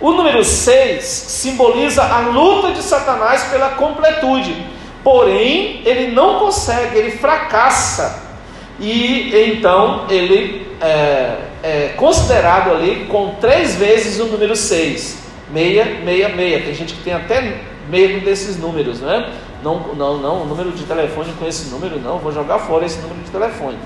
O 0.00 0.12
número 0.12 0.44
6 0.44 1.02
simboliza 1.02 2.02
a 2.02 2.20
luta 2.20 2.72
de 2.72 2.82
Satanás 2.82 3.44
pela 3.44 3.70
completude, 3.70 4.54
porém 5.02 5.80
ele 5.86 6.12
não 6.12 6.38
consegue, 6.38 6.98
ele 6.98 7.12
fracassa, 7.12 8.24
e 8.78 9.32
então 9.52 10.04
ele 10.10 10.66
é, 10.82 11.38
é 11.62 11.94
considerado 11.96 12.72
ali 12.72 13.06
com 13.06 13.36
três 13.40 13.74
vezes 13.76 14.20
o 14.20 14.26
número 14.26 14.54
6, 14.54 15.18
meia, 15.50 15.86
meia, 16.04 16.28
meia. 16.28 16.60
Tem 16.60 16.74
gente 16.74 16.92
que 16.92 17.02
tem 17.02 17.14
até 17.14 17.60
medo 17.88 18.22
desses 18.22 18.58
números, 18.58 19.00
não 19.00 19.10
é? 19.10 19.30
Não, 19.62 19.94
não, 19.94 20.18
não, 20.18 20.42
o 20.42 20.44
número 20.44 20.72
de 20.72 20.84
telefone 20.84 21.32
com 21.38 21.46
esse 21.46 21.70
número, 21.70 21.98
não, 21.98 22.18
vou 22.18 22.30
jogar 22.30 22.58
fora 22.58 22.84
esse 22.84 22.98
número 22.98 23.20
de 23.20 23.30
telefone 23.30 23.78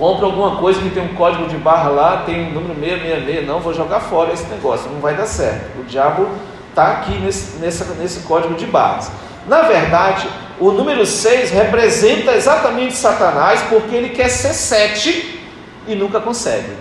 compra 0.00 0.24
alguma 0.24 0.56
coisa 0.56 0.80
que 0.80 0.88
tem 0.88 1.02
um 1.02 1.14
código 1.14 1.46
de 1.46 1.58
barra 1.58 1.90
lá, 1.90 2.22
tem 2.24 2.48
um 2.48 2.52
número 2.52 2.74
666, 2.80 3.46
não, 3.46 3.60
vou 3.60 3.74
jogar 3.74 4.00
fora 4.00 4.32
esse 4.32 4.44
negócio, 4.44 4.90
não 4.90 4.98
vai 4.98 5.14
dar 5.14 5.26
certo. 5.26 5.78
O 5.78 5.84
diabo 5.84 6.26
está 6.70 6.92
aqui 6.92 7.18
nesse, 7.18 7.58
nesse, 7.58 7.84
nesse 7.92 8.20
código 8.20 8.54
de 8.54 8.64
barras. 8.64 9.12
Na 9.46 9.60
verdade, 9.60 10.26
o 10.58 10.72
número 10.72 11.04
6 11.04 11.50
representa 11.50 12.32
exatamente 12.32 12.96
Satanás, 12.96 13.60
porque 13.68 13.94
ele 13.94 14.08
quer 14.08 14.30
ser 14.30 14.54
7 14.54 15.38
e 15.86 15.94
nunca 15.94 16.18
consegue. 16.18 16.72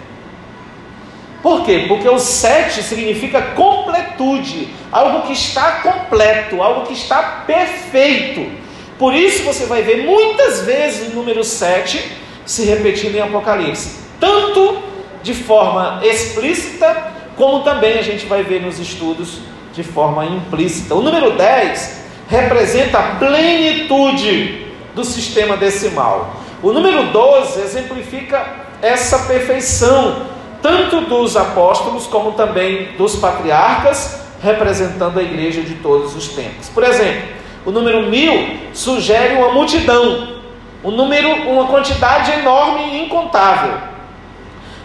Por 1.44 1.66
quê? 1.66 1.86
Porque 1.90 2.08
o 2.08 2.20
7 2.20 2.82
significa 2.84 3.42
completude, 3.42 4.74
algo 4.94 5.28
que 5.28 5.34
está 5.34 5.82
completo, 5.82 6.64
algo 6.64 6.86
que 6.86 6.94
está 6.94 7.44
perfeito. 7.46 8.50
Por 8.98 9.14
isso 9.14 9.44
você 9.44 9.66
vai 9.66 9.82
ver 9.82 10.06
muitas 10.06 10.62
vezes 10.62 11.12
o 11.12 11.16
número 11.18 11.44
7 11.44 12.29
se 12.50 12.66
repetindo 12.66 13.16
em 13.16 13.22
Apocalipse, 13.22 14.00
tanto 14.20 14.80
de 15.22 15.36
forma 15.36 16.00
explícita, 16.02 17.12
como 17.38 17.62
também 17.64 18.00
a 18.00 18.02
gente 18.02 18.26
vai 18.26 18.42
ver 18.42 18.60
nos 18.60 18.80
estudos 18.80 19.38
de 19.72 19.84
forma 19.84 20.26
implícita. 20.26 20.96
O 20.96 21.02
número 21.04 21.38
10 21.38 22.06
representa 22.28 22.98
a 22.98 23.04
plenitude 23.18 24.66
do 24.96 25.04
sistema 25.04 25.58
decimal. 25.58 26.38
O 26.64 26.74
número 26.74 27.12
12 27.12 27.62
exemplifica 27.62 28.44
essa 28.82 29.28
perfeição, 29.28 30.26
tanto 30.60 31.02
dos 31.02 31.38
apóstolos 31.38 32.08
como 32.08 32.32
também 32.32 32.94
dos 32.98 33.16
patriarcas, 33.16 34.22
representando 34.42 35.20
a 35.20 35.22
igreja 35.22 35.62
de 35.62 35.76
todos 35.76 36.16
os 36.16 36.30
tempos. 36.30 36.68
Por 36.70 36.84
exemplo, 36.84 37.30
o 37.64 37.70
número 37.70 38.10
mil 38.10 38.58
sugere 38.74 39.36
uma 39.36 39.54
multidão, 39.54 40.39
um 40.84 40.92
número, 40.92 41.50
uma 41.50 41.68
quantidade 41.68 42.32
enorme 42.32 42.94
e 42.94 43.06
incontável. 43.06 43.74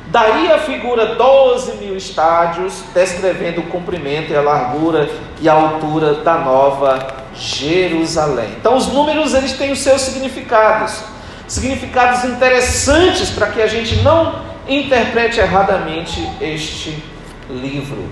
Daí 0.07 0.53
a 0.53 0.59
figura 0.59 1.15
12 1.15 1.77
mil 1.77 1.97
estádios, 1.97 2.85
descrevendo 2.95 3.63
o 3.63 3.65
comprimento 3.65 4.33
e 4.33 4.37
a 4.37 4.41
largura 4.41 5.09
e 5.41 5.49
a 5.49 5.53
altura 5.53 6.15
da 6.15 6.37
nova 6.39 7.25
Jerusalém. 7.35 8.51
Então 8.61 8.77
os 8.77 8.89
números 8.89 9.35
eles 9.35 9.55
têm 9.55 9.73
os 9.73 9.81
seus 9.81 10.03
significados, 10.03 11.03
significados 11.49 12.25
interessantes 12.25 13.31
para 13.31 13.49
que 13.49 13.61
a 13.61 13.67
gente 13.67 13.97
não 14.03 14.41
interprete 14.69 15.41
erradamente 15.41 16.29
este 16.41 17.03
livro. 17.51 18.09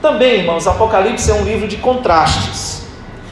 Também, 0.00 0.40
irmãos, 0.40 0.66
Apocalipse 0.66 1.30
é 1.30 1.34
um 1.34 1.44
livro 1.44 1.66
de 1.66 1.76
contrastes. 1.76 2.86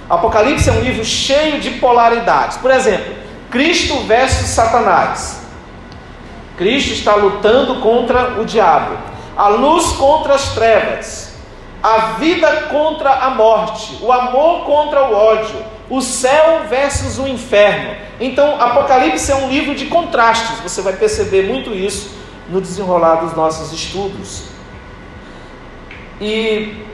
Apocalipse 0.09 0.69
é 0.69 0.73
um 0.73 0.81
livro 0.81 1.05
cheio 1.05 1.61
de 1.61 1.71
polaridades. 1.73 2.59
Por 2.59 2.71
exemplo, 2.71 3.22
Cristo 3.53 4.01
versus 4.01 4.49
Satanás. 4.49 5.43
Cristo 6.57 6.95
está 6.95 7.15
lutando 7.15 7.81
contra 7.81 8.41
o 8.41 8.47
diabo, 8.47 8.97
a 9.37 9.49
luz 9.49 9.93
contra 9.93 10.35
as 10.35 10.55
trevas, 10.55 11.35
a 11.83 12.15
vida 12.19 12.69
contra 12.71 13.11
a 13.11 13.31
morte, 13.31 13.99
o 14.01 14.11
amor 14.11 14.65
contra 14.65 15.05
o 15.05 15.15
ódio, 15.15 15.63
o 15.91 16.01
céu 16.01 16.63
versus 16.69 17.19
o 17.19 17.29
inferno. 17.29 17.95
Então, 18.19 18.59
Apocalipse 18.59 19.31
é 19.31 19.35
um 19.35 19.51
livro 19.51 19.75
de 19.75 19.87
contrastes, 19.87 20.61
você 20.61 20.81
vai 20.81 20.95
perceber 20.95 21.47
muito 21.47 21.73
isso 21.73 22.17
no 22.49 22.59
desenrolar 22.59 23.17
dos 23.17 23.35
nossos 23.35 23.71
estudos. 23.73 24.45
E 26.19 26.87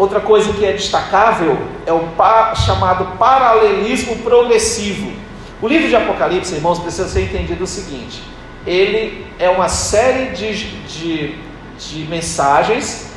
outra 0.00 0.20
coisa 0.20 0.52
que 0.54 0.64
é 0.64 0.72
destacável 0.72 1.58
é 1.84 1.92
o 1.92 2.08
chamado 2.56 3.18
paralelismo 3.18 4.16
progressivo. 4.16 5.12
O 5.60 5.68
livro 5.68 5.88
de 5.88 5.96
Apocalipse, 5.96 6.54
irmãos, 6.54 6.78
precisa 6.78 7.06
ser 7.06 7.24
entendido 7.24 7.64
o 7.64 7.66
seguinte: 7.66 8.22
ele 8.66 9.26
é 9.38 9.50
uma 9.50 9.68
série 9.68 10.34
de, 10.34 10.70
de, 10.86 11.34
de 11.78 11.98
mensagens 12.08 13.10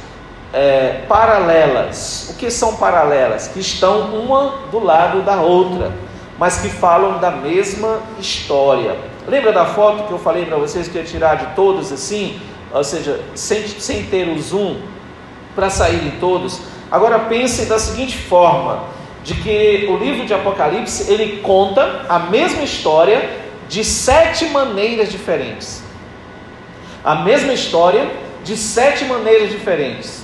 é, 0.52 1.04
paralelas. 1.08 2.30
O 2.32 2.38
que 2.38 2.52
são 2.52 2.76
paralelas? 2.76 3.48
Que 3.48 3.62
estão 3.62 4.14
uma 4.16 4.56
do 4.70 4.84
lado 4.84 5.22
da 5.22 5.42
outra, 5.42 5.94
mas 6.38 6.58
que 6.58 6.68
falam 6.68 7.18
da 7.20 7.32
mesma 7.32 8.00
história. 8.20 8.98
Lembra 9.26 9.54
da 9.54 9.66
foto 9.66 10.04
que 10.04 10.12
eu 10.12 10.20
falei 10.20 10.46
para 10.46 10.58
vocês 10.58 10.90
que 10.90 10.98
ia 10.98 11.06
tirar 11.06 11.36
de 11.36 11.56
todos 11.56 11.94
assim? 11.94 12.42
Ou 12.74 12.84
seja, 12.84 13.22
sem, 13.36 13.66
sem 13.68 14.04
ter 14.08 14.28
o 14.28 14.42
zoom 14.42 14.82
para 15.56 15.70
sair 15.70 16.08
em 16.08 16.20
todos. 16.20 16.73
Agora 16.94 17.18
pense 17.22 17.66
da 17.66 17.80
seguinte 17.80 18.16
forma: 18.16 18.84
de 19.24 19.34
que 19.34 19.88
o 19.90 19.98
livro 19.98 20.28
de 20.28 20.34
Apocalipse 20.36 21.12
ele 21.12 21.42
conta 21.42 22.06
a 22.08 22.20
mesma 22.20 22.62
história 22.62 23.42
de 23.68 23.84
sete 23.84 24.46
maneiras 24.50 25.12
diferentes. 25.12 25.82
A 27.04 27.16
mesma 27.16 27.52
história 27.52 28.08
de 28.44 28.56
sete 28.56 29.06
maneiras 29.06 29.50
diferentes. 29.50 30.24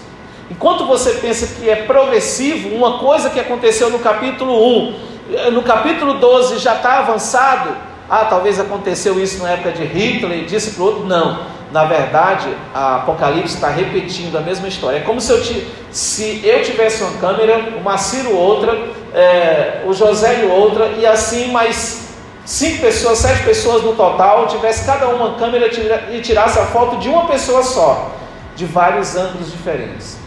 Enquanto 0.52 0.86
você 0.86 1.14
pensa 1.14 1.56
que 1.60 1.68
é 1.68 1.76
progressivo, 1.76 2.76
uma 2.76 3.00
coisa 3.00 3.32
que 3.32 3.40
aconteceu 3.40 3.90
no 3.90 3.98
capítulo 3.98 4.54
1, 4.54 5.52
no 5.52 5.64
capítulo 5.64 6.20
12 6.20 6.60
já 6.60 6.76
está 6.76 7.00
avançado, 7.00 7.76
ah, 8.08 8.26
talvez 8.26 8.60
aconteceu 8.60 9.20
isso 9.20 9.42
na 9.42 9.52
época 9.52 9.72
de 9.72 9.86
Hitler, 9.86 10.46
disse 10.46 10.72
para 10.72 10.84
o 10.84 10.86
outro, 10.86 11.06
não. 11.06 11.40
Na 11.72 11.86
verdade, 11.86 12.48
a 12.74 12.98
Apocalipse 12.98 13.56
está 13.56 13.70
repetindo 13.70 14.36
a 14.38 14.42
mesma 14.42 14.68
história. 14.68 14.98
É 14.98 15.02
como 15.02 15.22
se 15.22 15.32
eu, 15.32 15.44
se 15.92 16.42
eu 16.44 16.64
tivesse 16.64 17.04
uma 17.04 17.20
câmera, 17.20 17.76
o 17.78 17.84
Maciro 17.84 18.36
outra, 18.36 18.76
é, 19.14 19.84
o 19.86 19.94
José 19.94 20.44
outra, 20.52 20.88
e 20.98 21.06
assim 21.06 21.52
mais 21.52 22.10
cinco 22.44 22.82
pessoas, 22.82 23.20
sete 23.20 23.44
pessoas 23.44 23.84
no 23.84 23.94
total, 23.94 24.48
tivesse 24.48 24.84
cada 24.84 25.10
uma 25.10 25.36
câmera 25.36 25.70
e 26.12 26.22
tirasse 26.22 26.58
a 26.58 26.66
foto 26.66 26.98
de 26.98 27.08
uma 27.08 27.26
pessoa 27.28 27.62
só, 27.62 28.12
de 28.56 28.66
vários 28.66 29.16
ângulos 29.16 29.52
diferentes. 29.52 30.18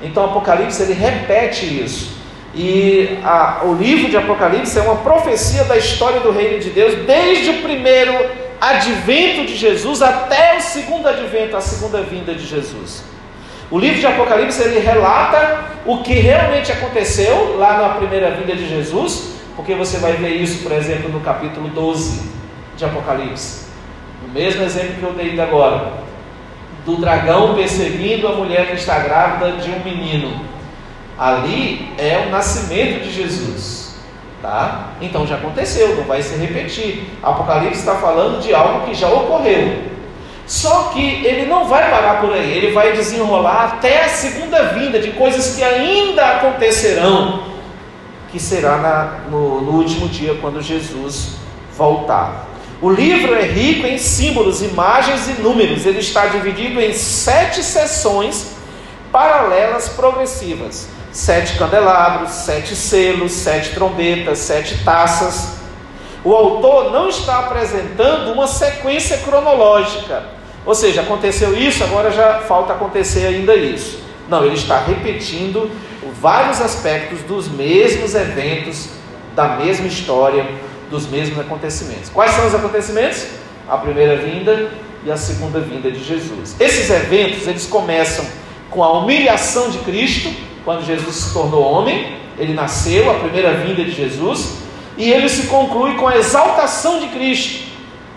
Então, 0.00 0.24
Apocalipse 0.24 0.82
ele 0.82 0.94
repete 0.94 1.66
isso. 1.66 2.16
E 2.54 3.18
a, 3.22 3.60
o 3.64 3.74
livro 3.74 4.08
de 4.08 4.16
Apocalipse 4.16 4.78
é 4.78 4.82
uma 4.82 4.96
profecia 4.96 5.64
da 5.64 5.76
história 5.76 6.20
do 6.20 6.30
reino 6.30 6.58
de 6.60 6.70
Deus, 6.70 6.94
desde 7.06 7.50
o 7.50 7.62
primeiro 7.62 8.47
advento 8.60 9.46
de 9.46 9.56
Jesus 9.56 10.02
até 10.02 10.56
o 10.56 10.60
segundo 10.60 11.08
advento, 11.08 11.56
a 11.56 11.60
segunda 11.60 12.02
vinda 12.02 12.34
de 12.34 12.44
Jesus. 12.46 13.04
O 13.70 13.78
livro 13.78 14.00
de 14.00 14.06
Apocalipse 14.06 14.62
ele 14.62 14.80
relata 14.80 15.64
o 15.84 15.98
que 15.98 16.14
realmente 16.14 16.72
aconteceu 16.72 17.58
lá 17.58 17.78
na 17.78 17.88
primeira 17.90 18.30
vinda 18.30 18.54
de 18.54 18.68
Jesus, 18.68 19.34
porque 19.54 19.74
você 19.74 19.98
vai 19.98 20.14
ver 20.14 20.36
isso, 20.36 20.62
por 20.62 20.72
exemplo, 20.72 21.10
no 21.10 21.20
capítulo 21.20 21.68
12 21.68 22.30
de 22.76 22.84
Apocalipse. 22.84 23.66
O 24.26 24.30
mesmo 24.32 24.62
exemplo 24.62 24.94
que 24.98 25.02
eu 25.02 25.12
dei 25.12 25.38
agora, 25.38 25.92
do 26.86 26.96
dragão 26.96 27.54
perseguindo 27.54 28.26
a 28.26 28.32
mulher 28.32 28.68
que 28.68 28.74
está 28.74 28.98
grávida 28.98 29.52
de 29.58 29.70
um 29.70 29.84
menino. 29.84 30.44
Ali 31.18 31.92
é 31.98 32.24
o 32.26 32.30
nascimento 32.30 33.02
de 33.02 33.12
Jesus. 33.12 33.87
Tá? 34.40 34.90
Então 35.00 35.26
já 35.26 35.34
aconteceu, 35.34 35.96
não 35.96 36.04
vai 36.04 36.22
se 36.22 36.36
repetir. 36.36 37.04
Apocalipse 37.22 37.80
está 37.80 37.96
falando 37.96 38.40
de 38.40 38.54
algo 38.54 38.86
que 38.86 38.94
já 38.94 39.08
ocorreu. 39.08 39.82
Só 40.46 40.84
que 40.94 41.26
ele 41.26 41.46
não 41.46 41.66
vai 41.66 41.90
parar 41.90 42.20
por 42.20 42.32
aí, 42.32 42.50
ele 42.56 42.72
vai 42.72 42.92
desenrolar 42.92 43.64
até 43.64 44.04
a 44.04 44.08
segunda 44.08 44.62
vinda 44.68 44.98
de 44.98 45.10
coisas 45.10 45.54
que 45.54 45.62
ainda 45.62 46.24
acontecerão, 46.36 47.42
que 48.30 48.38
será 48.38 48.78
na, 48.78 49.30
no, 49.30 49.60
no 49.60 49.72
último 49.72 50.08
dia, 50.08 50.36
quando 50.40 50.62
Jesus 50.62 51.34
voltar. 51.76 52.46
O 52.80 52.90
livro 52.90 53.34
é 53.34 53.42
rico 53.42 53.86
em 53.86 53.98
símbolos, 53.98 54.62
imagens 54.62 55.28
e 55.28 55.42
números. 55.42 55.84
Ele 55.84 55.98
está 55.98 56.26
dividido 56.26 56.80
em 56.80 56.94
sete 56.94 57.62
sessões 57.62 58.56
paralelas 59.10 59.88
progressivas 59.88 60.88
sete 61.12 61.58
candelabros, 61.58 62.30
sete 62.30 62.74
selos, 62.76 63.32
sete 63.32 63.70
trombetas, 63.70 64.38
sete 64.38 64.82
taças. 64.84 65.58
O 66.24 66.34
autor 66.34 66.90
não 66.90 67.08
está 67.08 67.38
apresentando 67.40 68.32
uma 68.32 68.46
sequência 68.46 69.18
cronológica, 69.18 70.24
ou 70.66 70.74
seja, 70.74 71.00
aconteceu 71.00 71.56
isso, 71.56 71.82
agora 71.82 72.10
já 72.10 72.40
falta 72.40 72.72
acontecer 72.72 73.26
ainda 73.26 73.54
isso. 73.54 74.00
Não, 74.28 74.44
ele 74.44 74.56
está 74.56 74.78
repetindo 74.78 75.70
vários 76.20 76.60
aspectos 76.60 77.20
dos 77.22 77.48
mesmos 77.48 78.14
eventos, 78.14 78.88
da 79.34 79.56
mesma 79.56 79.86
história, 79.86 80.46
dos 80.90 81.06
mesmos 81.06 81.38
acontecimentos. 81.38 82.10
Quais 82.10 82.32
são 82.32 82.46
os 82.46 82.54
acontecimentos? 82.54 83.26
A 83.68 83.76
primeira 83.76 84.16
vinda 84.16 84.70
e 85.04 85.10
a 85.10 85.16
segunda 85.16 85.60
vinda 85.60 85.90
de 85.90 86.02
Jesus. 86.02 86.56
Esses 86.58 86.90
eventos, 86.90 87.46
eles 87.46 87.66
começam 87.66 88.24
com 88.70 88.82
a 88.82 88.98
humilhação 88.98 89.70
de 89.70 89.78
Cristo, 89.78 90.30
quando 90.68 90.84
Jesus 90.84 91.16
se 91.16 91.32
tornou 91.32 91.62
homem, 91.62 92.18
ele 92.38 92.52
nasceu, 92.52 93.10
a 93.10 93.14
primeira 93.14 93.54
vinda 93.54 93.82
de 93.82 93.90
Jesus, 93.90 94.58
e 94.98 95.10
ele 95.10 95.26
se 95.26 95.46
conclui 95.46 95.94
com 95.94 96.06
a 96.06 96.18
exaltação 96.18 97.00
de 97.00 97.06
Cristo, 97.06 97.70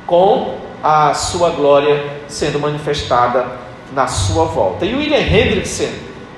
com 0.06 0.58
a 0.84 1.14
sua 1.14 1.52
glória 1.52 2.04
sendo 2.28 2.60
manifestada 2.60 3.46
na 3.94 4.06
sua 4.08 4.44
volta. 4.44 4.86
E 4.86 4.94
William 4.94 5.22
Hendrickson, 5.22 5.94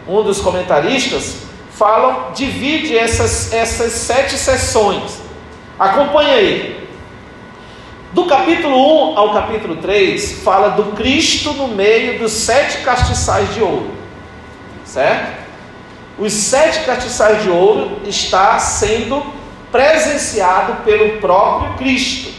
um 0.07 0.21
dos 0.21 0.39
comentaristas, 0.39 1.47
fala, 1.71 2.31
divide 2.35 2.95
essas, 2.95 3.51
essas 3.51 3.93
sete 3.93 4.37
sessões. 4.37 5.19
Acompanha 5.79 6.33
aí. 6.33 6.87
Do 8.11 8.27
capítulo 8.27 9.13
1 9.13 9.17
ao 9.17 9.33
capítulo 9.33 9.77
3, 9.77 10.43
fala 10.43 10.69
do 10.69 10.91
Cristo 10.91 11.53
no 11.53 11.69
meio 11.69 12.19
dos 12.19 12.33
sete 12.33 12.83
castiçais 12.83 13.51
de 13.55 13.63
ouro. 13.63 13.89
Certo? 14.85 15.42
Os 16.17 16.31
sete 16.31 16.85
castiçais 16.85 17.43
de 17.43 17.49
ouro 17.49 17.99
está 18.05 18.59
sendo 18.59 19.23
presenciado 19.71 20.83
pelo 20.83 21.19
próprio 21.19 21.73
Cristo. 21.73 22.31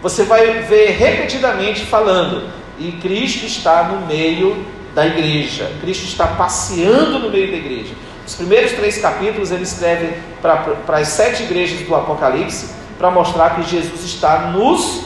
Você 0.00 0.24
vai 0.24 0.60
ver 0.62 0.90
repetidamente 0.90 1.84
falando, 1.84 2.48
e 2.78 2.92
Cristo 2.92 3.46
está 3.46 3.84
no 3.84 4.06
meio 4.06 4.64
da 4.94 5.06
igreja. 5.06 5.70
Cristo 5.80 6.04
está 6.04 6.26
passeando 6.26 7.18
no 7.18 7.30
meio 7.30 7.50
da 7.50 7.56
igreja. 7.56 7.94
Os 8.26 8.34
primeiros 8.34 8.72
três 8.72 8.98
capítulos 8.98 9.50
ele 9.50 9.64
escreve 9.64 10.14
para 10.40 10.98
as 10.98 11.08
sete 11.08 11.42
igrejas 11.42 11.80
do 11.80 11.94
Apocalipse 11.94 12.70
para 12.98 13.10
mostrar 13.10 13.56
que 13.56 13.62
Jesus 13.62 14.04
está 14.04 14.52
nos, 14.52 15.02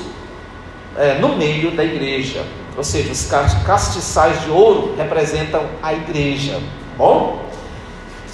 é, 0.98 1.14
no 1.18 1.36
meio 1.36 1.70
da 1.70 1.84
igreja. 1.84 2.44
Ou 2.76 2.84
seja, 2.84 3.10
os 3.10 3.26
castiçais 3.64 4.42
de 4.42 4.50
ouro 4.50 4.94
representam 4.98 5.64
a 5.82 5.94
igreja. 5.94 6.60
Bom? 6.98 7.45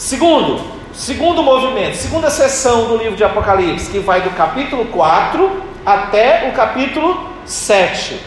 Segundo, 0.03 0.61
segundo 0.93 1.45
movimento, 1.45 1.97
segunda 1.97 2.29
sessão 2.29 2.87
do 2.87 2.97
livro 2.97 3.15
de 3.15 3.23
Apocalipse, 3.23 3.89
que 3.89 4.01
vai 4.01 4.21
do 4.21 4.31
capítulo 4.31 4.87
4 4.87 5.63
até 5.87 6.49
o 6.49 6.53
capítulo 6.53 7.31
7. 7.47 8.19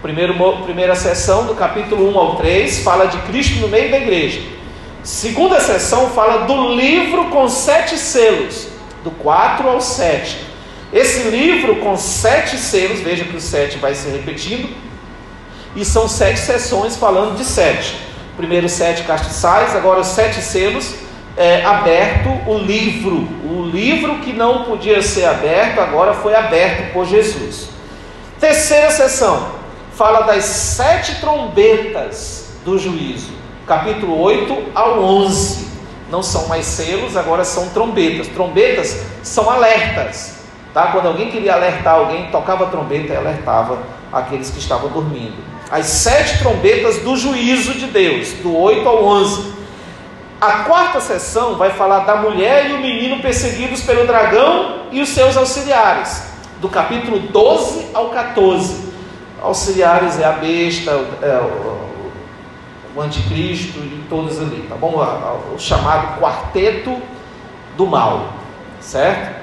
Primeiro, 0.00 0.32
primeira 0.62 0.94
sessão, 0.94 1.44
do 1.44 1.56
capítulo 1.56 2.08
1 2.12 2.16
ao 2.16 2.36
3, 2.36 2.84
fala 2.84 3.06
de 3.06 3.18
Cristo 3.22 3.58
no 3.58 3.66
meio 3.66 3.90
da 3.90 3.96
igreja. 3.96 4.42
Segunda 5.02 5.58
sessão 5.58 6.08
fala 6.10 6.46
do 6.46 6.72
livro 6.76 7.24
com 7.30 7.48
sete 7.48 7.98
selos, 7.98 8.68
do 9.02 9.10
4 9.10 9.68
ao 9.68 9.80
7. 9.80 10.38
Esse 10.92 11.30
livro 11.30 11.80
com 11.80 11.96
sete 11.96 12.56
selos, 12.56 13.00
veja 13.00 13.24
que 13.24 13.36
o 13.36 13.40
7 13.40 13.78
vai 13.78 13.92
se 13.96 14.08
repetindo, 14.08 14.68
e 15.74 15.84
são 15.84 16.06
sete 16.06 16.38
sessões 16.38 16.96
falando 16.96 17.36
de 17.36 17.44
sete. 17.44 18.09
Primeiro 18.36 18.68
sete 18.68 19.02
castiçais, 19.02 19.74
agora 19.76 20.00
os 20.00 20.06
sete 20.06 20.40
selos, 20.40 20.94
é, 21.36 21.64
aberto 21.64 22.28
o 22.46 22.58
livro. 22.58 23.28
O 23.44 23.62
livro 23.62 24.18
que 24.18 24.32
não 24.32 24.64
podia 24.64 25.02
ser 25.02 25.24
aberto, 25.24 25.80
agora 25.80 26.14
foi 26.14 26.34
aberto 26.34 26.92
por 26.92 27.06
Jesus. 27.06 27.68
Terceira 28.38 28.90
sessão, 28.90 29.48
fala 29.92 30.22
das 30.22 30.44
sete 30.44 31.20
trombetas 31.20 32.52
do 32.64 32.78
juízo, 32.78 33.32
capítulo 33.66 34.18
8 34.20 34.70
ao 34.74 35.02
11. 35.02 35.70
Não 36.10 36.22
são 36.22 36.48
mais 36.48 36.66
selos, 36.66 37.16
agora 37.16 37.44
são 37.44 37.68
trombetas. 37.68 38.26
Trombetas 38.28 39.00
são 39.22 39.48
alertas. 39.48 40.40
Tá? 40.74 40.88
Quando 40.88 41.06
alguém 41.06 41.30
queria 41.30 41.54
alertar 41.54 41.94
alguém, 41.94 42.30
tocava 42.30 42.66
trombeta 42.66 43.12
e 43.12 43.16
alertava 43.16 43.78
aqueles 44.12 44.50
que 44.50 44.58
estavam 44.58 44.88
dormindo. 44.90 45.36
As 45.70 45.86
sete 45.86 46.38
trombetas 46.38 46.98
do 46.98 47.16
juízo 47.16 47.74
de 47.74 47.86
Deus, 47.86 48.32
do 48.42 48.56
8 48.56 48.88
ao 48.88 49.04
11. 49.04 49.52
A 50.40 50.64
quarta 50.64 51.00
sessão 51.00 51.56
vai 51.56 51.70
falar 51.70 52.00
da 52.00 52.16
mulher 52.16 52.70
e 52.70 52.72
o 52.72 52.78
menino 52.78 53.20
perseguidos 53.20 53.82
pelo 53.82 54.06
dragão 54.06 54.86
e 54.90 55.00
os 55.00 55.10
seus 55.10 55.36
auxiliares, 55.36 56.24
do 56.60 56.68
capítulo 56.68 57.20
12 57.20 57.88
ao 57.94 58.08
14. 58.08 58.90
Auxiliares 59.40 60.18
é 60.18 60.24
a 60.24 60.32
besta, 60.32 60.90
é 61.22 61.40
o, 61.40 62.98
o 62.98 63.00
anticristo 63.00 63.78
e 63.78 64.04
todos 64.08 64.40
ali, 64.40 64.66
tá 64.68 64.74
bom? 64.74 65.06
O 65.54 65.58
chamado 65.58 66.20
quarteto 66.20 67.00
do 67.76 67.86
mal, 67.86 68.32
certo? 68.80 69.38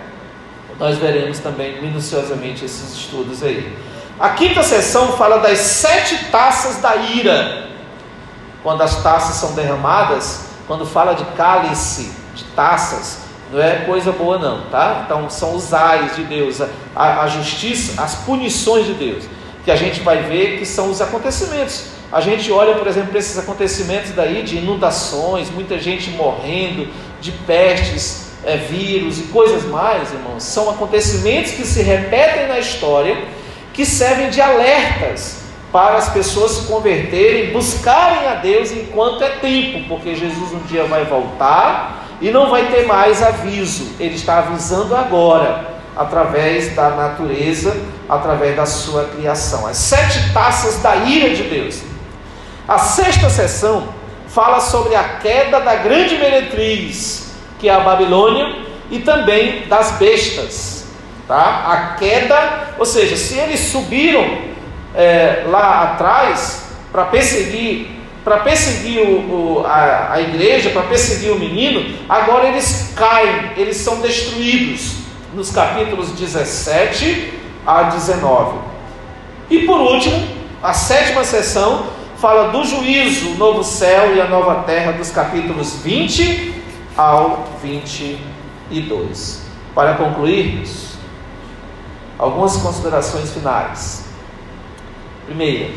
Nós 0.77 0.97
veremos 0.97 1.39
também 1.39 1.81
minuciosamente 1.81 2.65
esses 2.65 2.97
estudos 2.97 3.41
aí. 3.41 3.75
A 4.19 4.29
quinta 4.29 4.63
sessão 4.63 5.15
fala 5.15 5.37
das 5.37 5.59
sete 5.59 6.25
taças 6.31 6.77
da 6.77 6.95
ira. 6.95 7.67
Quando 8.63 8.81
as 8.81 9.03
taças 9.03 9.35
são 9.35 9.53
derramadas, 9.53 10.47
quando 10.65 10.85
fala 10.87 11.13
de 11.13 11.23
cálice, 11.35 12.11
de 12.33 12.43
taças, 12.45 13.19
não 13.51 13.61
é 13.61 13.85
coisa 13.85 14.11
boa 14.11 14.39
não, 14.39 14.63
tá? 14.69 15.03
Então 15.05 15.29
são 15.29 15.55
os 15.55 15.71
ais 15.73 16.15
de 16.15 16.23
Deus, 16.23 16.59
a, 16.95 17.21
a 17.21 17.27
justiça, 17.27 18.01
as 18.01 18.15
punições 18.15 18.87
de 18.87 18.93
Deus, 18.93 19.25
que 19.63 19.69
a 19.69 19.75
gente 19.75 20.01
vai 20.01 20.23
ver 20.23 20.57
que 20.57 20.65
são 20.65 20.89
os 20.89 20.99
acontecimentos. 20.99 21.85
A 22.11 22.19
gente 22.19 22.51
olha, 22.51 22.75
por 22.75 22.87
exemplo, 22.87 23.09
para 23.09 23.19
esses 23.19 23.37
acontecimentos 23.37 24.11
daí 24.11 24.41
de 24.41 24.57
inundações, 24.57 25.49
muita 25.49 25.77
gente 25.77 26.09
morrendo, 26.11 26.87
de 27.21 27.31
pestes, 27.31 28.31
é, 28.43 28.57
vírus 28.57 29.19
e 29.19 29.23
coisas 29.23 29.65
mais, 29.65 30.11
irmãos, 30.11 30.43
são 30.43 30.69
acontecimentos 30.69 31.51
que 31.51 31.65
se 31.65 31.81
repetem 31.81 32.47
na 32.47 32.59
história, 32.59 33.17
que 33.77 33.85
servem 33.85 34.31
de 34.31 34.41
alertas 34.41 35.43
para 35.71 35.97
as 35.97 36.09
pessoas 36.09 36.51
se 36.53 36.61
converterem, 36.63 37.51
buscarem 37.51 38.27
a 38.27 38.33
Deus 38.33 38.71
enquanto 38.71 39.23
é 39.23 39.29
tempo, 39.29 39.87
porque 39.87 40.15
Jesus 40.15 40.51
um 40.51 40.61
dia 40.61 40.85
vai 40.85 41.05
voltar 41.05 42.07
e 42.19 42.31
não 42.31 42.49
vai 42.49 42.71
ter 42.71 42.87
mais 42.87 43.21
aviso, 43.21 43.91
ele 43.99 44.15
está 44.15 44.39
avisando 44.39 44.95
agora, 44.95 45.75
através 45.95 46.75
da 46.75 46.89
natureza, 46.89 47.77
através 48.09 48.55
da 48.55 48.65
sua 48.65 49.03
criação. 49.03 49.67
As 49.67 49.77
sete 49.77 50.33
taças 50.33 50.81
da 50.81 50.95
ira 50.95 51.35
de 51.35 51.43
Deus. 51.43 51.83
A 52.67 52.79
sexta 52.79 53.29
sessão 53.29 53.89
fala 54.27 54.59
sobre 54.59 54.95
a 54.95 55.03
queda 55.19 55.59
da 55.59 55.75
grande 55.75 56.17
meretriz, 56.17 57.31
que 57.59 57.69
é 57.69 57.75
a 57.75 57.81
Babilônia, 57.81 58.55
e 58.89 58.97
também 58.99 59.67
das 59.67 59.91
bestas. 59.99 60.76
Tá? 61.27 61.65
A 61.67 61.95
queda, 61.97 62.75
ou 62.79 62.85
seja, 62.85 63.17
se 63.17 63.37
eles 63.37 63.59
subiram 63.59 64.25
é, 64.95 65.43
lá 65.47 65.83
atrás 65.83 66.69
para 66.91 67.05
perseguir 67.05 67.97
para 68.23 68.39
perseguir 68.39 68.99
o, 68.99 69.61
o, 69.61 69.65
a, 69.65 70.11
a 70.11 70.21
igreja, 70.21 70.71
para 70.71 70.81
perseguir 70.81 71.31
o 71.31 71.39
menino, 71.39 71.97
agora 72.09 72.49
eles 72.49 72.91
caem, 72.93 73.51
eles 73.55 73.77
são 73.77 74.01
destruídos 74.01 74.95
nos 75.33 75.49
capítulos 75.49 76.11
17 76.11 77.33
a 77.65 77.83
19. 77.83 78.57
E 79.49 79.59
por 79.59 79.79
último, 79.79 80.27
a 80.61 80.73
sétima 80.73 81.23
sessão 81.23 81.87
fala 82.17 82.49
do 82.49 82.65
juízo, 82.65 83.29
o 83.29 83.35
novo 83.35 83.63
céu 83.63 84.13
e 84.13 84.19
a 84.19 84.27
nova 84.27 84.63
terra, 84.63 84.91
dos 84.91 85.09
capítulos 85.09 85.75
20 85.81 86.53
ao 86.97 87.47
22. 87.63 89.41
Para 89.73 89.93
concluirmos, 89.93 90.86
algumas 92.17 92.57
considerações 92.57 93.31
finais. 93.31 94.05
Primeira, 95.25 95.73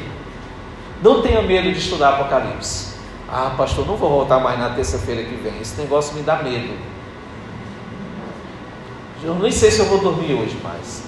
não 1.02 1.22
tenha 1.22 1.42
medo 1.42 1.72
de 1.72 1.78
estudar 1.78 2.10
Apocalipse. 2.10 2.94
Ah, 3.28 3.54
pastor, 3.56 3.86
não 3.86 3.96
vou 3.96 4.10
voltar 4.10 4.40
mais 4.40 4.58
na 4.58 4.70
terça-feira 4.70 5.22
que 5.22 5.34
vem. 5.36 5.60
Esse 5.60 5.80
negócio 5.80 6.14
me 6.14 6.22
dá 6.22 6.42
medo. 6.42 6.74
Eu 9.22 9.34
nem 9.34 9.52
sei 9.52 9.70
se 9.70 9.80
eu 9.80 9.86
vou 9.86 9.98
dormir 9.98 10.34
hoje 10.34 10.58
mais. 10.62 11.04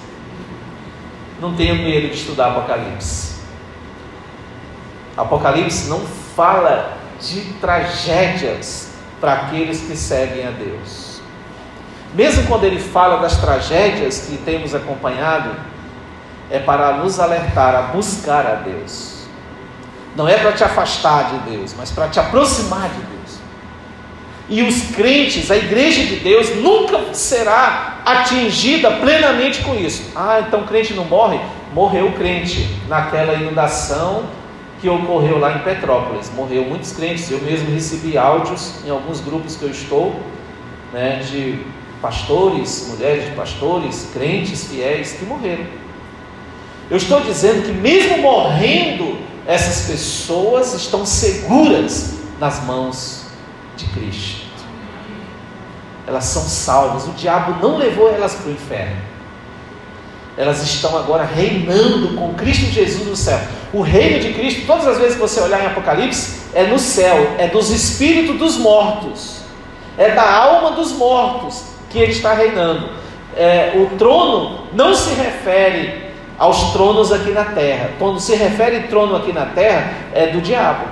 Não 1.41 1.55
tenha 1.55 1.73
medo 1.73 2.09
de 2.09 2.15
estudar 2.15 2.51
Apocalipse. 2.51 3.33
Apocalipse 5.17 5.89
não 5.89 5.99
fala 5.99 6.97
de 7.19 7.41
tragédias 7.59 8.91
para 9.19 9.33
aqueles 9.33 9.81
que 9.81 9.95
seguem 9.95 10.47
a 10.47 10.51
Deus. 10.51 11.12
Mesmo 12.13 12.47
quando 12.47 12.63
ele 12.63 12.79
fala 12.79 13.17
das 13.17 13.37
tragédias 13.37 14.27
que 14.27 14.37
temos 14.37 14.75
acompanhado, 14.75 15.51
é 16.49 16.59
para 16.59 16.97
nos 16.97 17.19
alertar 17.19 17.73
a 17.75 17.81
buscar 17.93 18.45
a 18.45 18.55
Deus. 18.55 19.23
Não 20.15 20.27
é 20.27 20.37
para 20.37 20.51
te 20.51 20.63
afastar 20.63 21.31
de 21.31 21.51
Deus, 21.51 21.73
mas 21.75 21.89
para 21.89 22.07
te 22.07 22.19
aproximar 22.19 22.89
de 22.89 22.99
Deus. 22.99 23.13
E 24.47 24.61
os 24.61 24.95
crentes, 24.95 25.49
a 25.49 25.55
igreja 25.55 26.03
de 26.03 26.17
Deus, 26.17 26.55
nunca 26.57 27.13
será 27.13 28.01
atingida 28.05 28.91
plenamente 28.91 29.63
com 29.63 29.73
isso. 29.73 30.11
Ah, 30.15 30.43
então 30.45 30.61
o 30.61 30.65
crente 30.65 30.93
não 30.93 31.05
morre? 31.05 31.39
Morreu 31.73 32.07
o 32.07 32.11
crente 32.11 32.69
naquela 32.87 33.33
inundação 33.33 34.25
que 34.79 34.87
ocorreu 34.87 35.39
lá 35.39 35.53
em 35.53 35.59
Petrópolis. 35.59 36.31
Morreu 36.35 36.65
muitos 36.65 36.91
crentes. 36.91 37.31
Eu 37.31 37.39
mesmo 37.39 37.73
recebi 37.73 38.15
áudios 38.15 38.75
em 38.85 38.91
alguns 38.91 39.21
grupos 39.21 39.55
que 39.55 39.63
eu 39.63 39.71
estou, 39.71 40.19
né, 40.91 41.21
de 41.25 41.65
pastores, 42.03 42.89
mulheres 42.89 43.29
de 43.29 43.31
pastores, 43.31 44.09
crentes 44.11 44.65
fiéis 44.65 45.13
que 45.13 45.23
morreram. 45.23 45.65
Eu 46.91 46.97
estou 46.97 47.21
dizendo 47.21 47.65
que, 47.65 47.71
mesmo 47.71 48.17
morrendo, 48.17 49.17
essas 49.47 49.87
pessoas 49.87 50.73
estão 50.73 51.05
seguras 51.05 52.15
nas 52.41 52.61
mãos 52.65 53.27
de 53.77 53.85
Cristo. 53.85 54.43
Elas 56.05 56.25
são 56.25 56.43
salvas. 56.43 57.07
O 57.07 57.11
diabo 57.11 57.65
não 57.65 57.77
levou 57.77 58.13
elas 58.13 58.35
para 58.35 58.49
o 58.49 58.53
inferno. 58.53 59.01
Elas 60.35 60.61
estão 60.61 60.97
agora 60.97 61.23
reinando 61.23 62.15
com 62.17 62.33
Cristo 62.33 62.65
Jesus 62.65 63.07
no 63.07 63.15
céu. 63.15 63.39
O 63.71 63.81
reino 63.81 64.19
de 64.19 64.33
Cristo, 64.33 64.67
todas 64.67 64.85
as 64.87 64.97
vezes 64.97 65.13
que 65.13 65.21
você 65.21 65.39
olhar 65.39 65.63
em 65.63 65.67
Apocalipse, 65.67 66.41
é 66.53 66.63
no 66.63 66.77
céu, 66.77 67.35
é 67.37 67.47
dos 67.47 67.69
espíritos 67.69 68.37
dos 68.37 68.57
mortos, 68.57 69.37
é 69.97 70.11
da 70.11 70.29
alma 70.29 70.71
dos 70.71 70.91
mortos 70.91 71.72
que 71.93 71.99
ele 71.99 72.11
está 72.11 72.33
reinando. 72.33 72.89
É, 73.37 73.73
o 73.75 73.95
trono 73.97 74.67
não 74.73 74.93
se 74.93 75.13
refere 75.13 76.11
aos 76.37 76.73
tronos 76.73 77.11
aqui 77.11 77.29
na 77.31 77.45
terra. 77.45 77.91
Quando 77.99 78.19
se 78.19 78.35
refere 78.35 78.87
trono 78.87 79.15
aqui 79.15 79.31
na 79.31 79.45
terra, 79.45 79.93
é 80.13 80.27
do 80.27 80.41
diabo, 80.41 80.85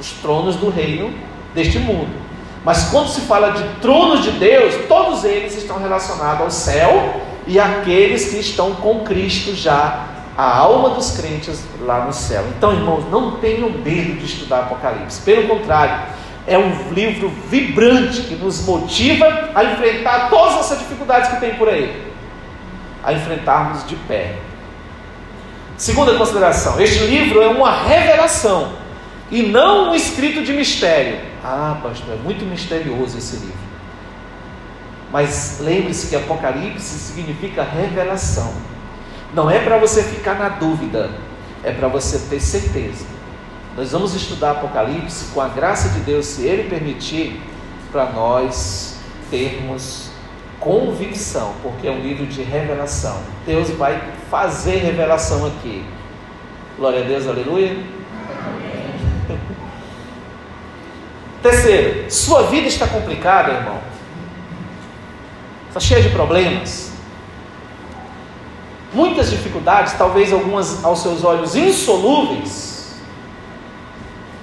os 0.00 0.10
tronos 0.12 0.56
do 0.56 0.70
reino 0.70 1.12
deste 1.54 1.78
mundo. 1.78 2.08
Mas 2.64 2.88
quando 2.90 3.08
se 3.08 3.20
fala 3.20 3.50
de 3.52 3.62
tronos 3.80 4.24
de 4.24 4.30
Deus, 4.32 4.74
todos 4.88 5.22
eles 5.22 5.56
estão 5.56 5.78
relacionados 5.78 6.40
ao 6.40 6.50
céu 6.50 7.20
e 7.46 7.60
aqueles 7.60 8.30
que 8.30 8.38
estão 8.38 8.74
com 8.74 9.04
Cristo 9.04 9.54
já, 9.54 10.06
a 10.36 10.58
alma 10.58 10.90
dos 10.90 11.12
crentes 11.12 11.62
lá 11.80 12.04
no 12.04 12.12
céu. 12.12 12.44
Então, 12.56 12.72
irmãos, 12.72 13.04
não 13.10 13.36
tenham 13.36 13.70
medo 13.70 14.18
de 14.18 14.24
estudar 14.24 14.60
Apocalipse. 14.60 15.22
Pelo 15.22 15.46
contrário, 15.46 16.06
é 16.46 16.56
um 16.56 16.92
livro 16.92 17.28
vibrante 17.50 18.22
que 18.22 18.36
nos 18.36 18.64
motiva 18.64 19.50
a 19.54 19.64
enfrentar 19.64 20.30
todas 20.30 20.60
essas 20.60 20.78
dificuldades 20.78 21.30
que 21.30 21.40
tem 21.40 21.54
por 21.56 21.68
aí, 21.68 22.12
a 23.02 23.12
enfrentarmos 23.12 23.86
de 23.86 23.96
pé. 23.96 24.36
Segunda 25.76 26.14
consideração: 26.14 26.80
este 26.80 27.04
livro 27.04 27.42
é 27.42 27.48
uma 27.48 27.70
revelação 27.70 28.72
e 29.30 29.42
não 29.42 29.90
um 29.90 29.94
escrito 29.94 30.42
de 30.42 30.52
mistério. 30.52 31.18
Ah, 31.42 31.78
pastor, 31.82 32.14
é 32.14 32.16
muito 32.16 32.44
misterioso 32.44 33.18
esse 33.18 33.36
livro. 33.36 33.66
Mas 35.12 35.58
lembre-se 35.60 36.08
que 36.08 36.16
Apocalipse 36.16 36.98
significa 36.98 37.62
revelação. 37.62 38.52
Não 39.34 39.50
é 39.50 39.58
para 39.58 39.78
você 39.78 40.02
ficar 40.02 40.34
na 40.34 40.48
dúvida, 40.48 41.10
é 41.62 41.72
para 41.72 41.88
você 41.88 42.18
ter 42.30 42.40
certeza. 42.40 43.15
Nós 43.76 43.92
vamos 43.92 44.14
estudar 44.14 44.52
Apocalipse 44.52 45.26
com 45.34 45.40
a 45.40 45.48
graça 45.48 45.90
de 45.90 46.00
Deus, 46.00 46.24
se 46.24 46.46
Ele 46.46 46.66
permitir, 46.70 47.38
para 47.92 48.10
nós 48.10 48.96
termos 49.30 50.08
convicção, 50.58 51.54
porque 51.62 51.86
é 51.86 51.90
um 51.90 52.00
livro 52.00 52.24
de 52.26 52.42
revelação. 52.42 53.20
Deus 53.44 53.68
vai 53.70 54.02
fazer 54.30 54.76
revelação 54.78 55.44
aqui. 55.46 55.84
Glória 56.78 57.00
a 57.00 57.06
Deus, 57.06 57.26
aleluia. 57.26 57.76
Terceiro, 61.42 62.10
sua 62.10 62.44
vida 62.44 62.68
está 62.68 62.86
complicada, 62.86 63.52
irmão. 63.52 63.78
Está 65.68 65.80
cheia 65.80 66.02
de 66.02 66.08
problemas. 66.08 66.92
Muitas 68.94 69.28
dificuldades, 69.28 69.92
talvez 69.92 70.32
algumas 70.32 70.82
aos 70.82 71.00
seus 71.00 71.22
olhos 71.22 71.54
insolúveis. 71.54 72.75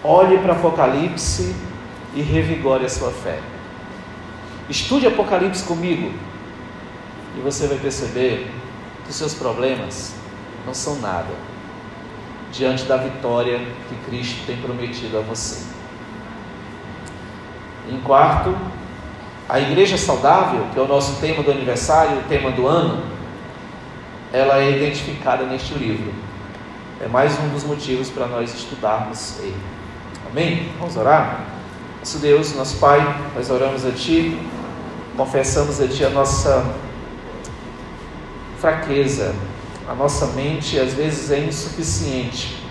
Olhe 0.03 0.37
para 0.39 0.51
Apocalipse 0.51 1.55
e 2.13 2.21
revigore 2.21 2.85
a 2.85 2.89
sua 2.89 3.11
fé. 3.11 3.39
Estude 4.69 5.07
Apocalipse 5.07 5.63
comigo 5.63 6.11
e 7.37 7.41
você 7.41 7.67
vai 7.67 7.77
perceber 7.77 8.51
que 9.03 9.09
os 9.09 9.15
seus 9.15 9.33
problemas 9.33 10.13
não 10.65 10.73
são 10.73 10.99
nada 10.99 11.33
diante 12.51 12.83
da 12.83 12.97
vitória 12.97 13.59
que 13.89 13.95
Cristo 14.05 14.45
tem 14.45 14.57
prometido 14.57 15.17
a 15.17 15.21
você. 15.21 15.63
Em 17.89 17.99
quarto, 18.01 18.55
a 19.49 19.59
igreja 19.59 19.97
saudável, 19.97 20.67
que 20.73 20.79
é 20.79 20.81
o 20.81 20.87
nosso 20.87 21.19
tema 21.19 21.43
do 21.43 21.51
aniversário, 21.51 22.19
o 22.19 22.23
tema 22.23 22.51
do 22.51 22.67
ano, 22.67 23.03
ela 24.31 24.59
é 24.59 24.71
identificada 24.71 25.45
neste 25.45 25.73
livro. 25.73 26.13
É 27.01 27.07
mais 27.07 27.37
um 27.39 27.49
dos 27.49 27.63
motivos 27.63 28.09
para 28.09 28.27
nós 28.27 28.53
estudarmos 28.53 29.39
ele. 29.39 29.72
Amém? 30.36 30.71
Vamos 30.79 30.97
orar? 30.97 31.45
Nosso 31.99 32.17
Deus, 32.17 32.55
nosso 32.55 32.77
Pai, 32.77 32.99
nós 33.36 33.51
oramos 33.51 33.86
a 33.86 33.91
Ti, 33.91 34.36
confessamos 35.15 35.79
a 35.79 35.88
Ti 35.88 36.05
a 36.05 36.09
nossa 36.09 36.73
fraqueza, 38.57 39.36
a 39.88 39.93
nossa 39.93 40.25
mente 40.25 40.79
às 40.79 40.95
vezes 40.95 41.29
é 41.29 41.38
insuficiente 41.38 42.65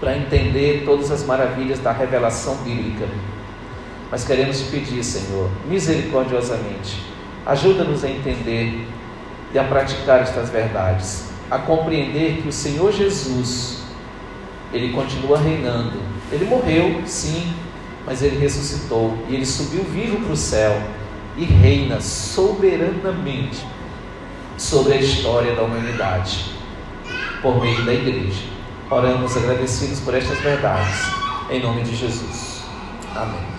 para 0.00 0.16
entender 0.16 0.84
todas 0.86 1.10
as 1.10 1.22
maravilhas 1.22 1.78
da 1.80 1.92
revelação 1.92 2.56
bíblica. 2.64 3.06
Mas 4.10 4.24
queremos 4.24 4.58
te 4.60 4.64
pedir, 4.70 5.04
Senhor, 5.04 5.50
misericordiosamente, 5.68 7.04
ajuda-nos 7.44 8.04
a 8.04 8.08
entender 8.08 8.88
e 9.52 9.58
a 9.58 9.64
praticar 9.64 10.22
estas 10.22 10.48
verdades, 10.48 11.28
a 11.50 11.58
compreender 11.58 12.40
que 12.40 12.48
o 12.48 12.52
Senhor 12.52 12.90
Jesus, 12.90 13.82
ele 14.72 14.94
continua 14.94 15.36
reinando. 15.36 16.15
Ele 16.32 16.44
morreu, 16.44 17.02
sim, 17.06 17.54
mas 18.04 18.22
ele 18.22 18.38
ressuscitou 18.38 19.16
e 19.28 19.34
ele 19.34 19.46
subiu 19.46 19.82
vivo 19.84 20.20
para 20.20 20.32
o 20.32 20.36
céu 20.36 20.80
e 21.36 21.44
reina 21.44 22.00
soberanamente 22.00 23.64
sobre 24.56 24.94
a 24.94 24.96
história 24.96 25.54
da 25.54 25.62
humanidade 25.62 26.52
por 27.42 27.60
meio 27.60 27.84
da 27.84 27.92
igreja. 27.92 28.42
Oramos 28.90 29.36
agradecidos 29.36 30.00
por 30.00 30.14
estas 30.14 30.38
verdades, 30.40 31.00
em 31.50 31.60
nome 31.60 31.82
de 31.82 31.94
Jesus. 31.94 32.62
Amém. 33.14 33.55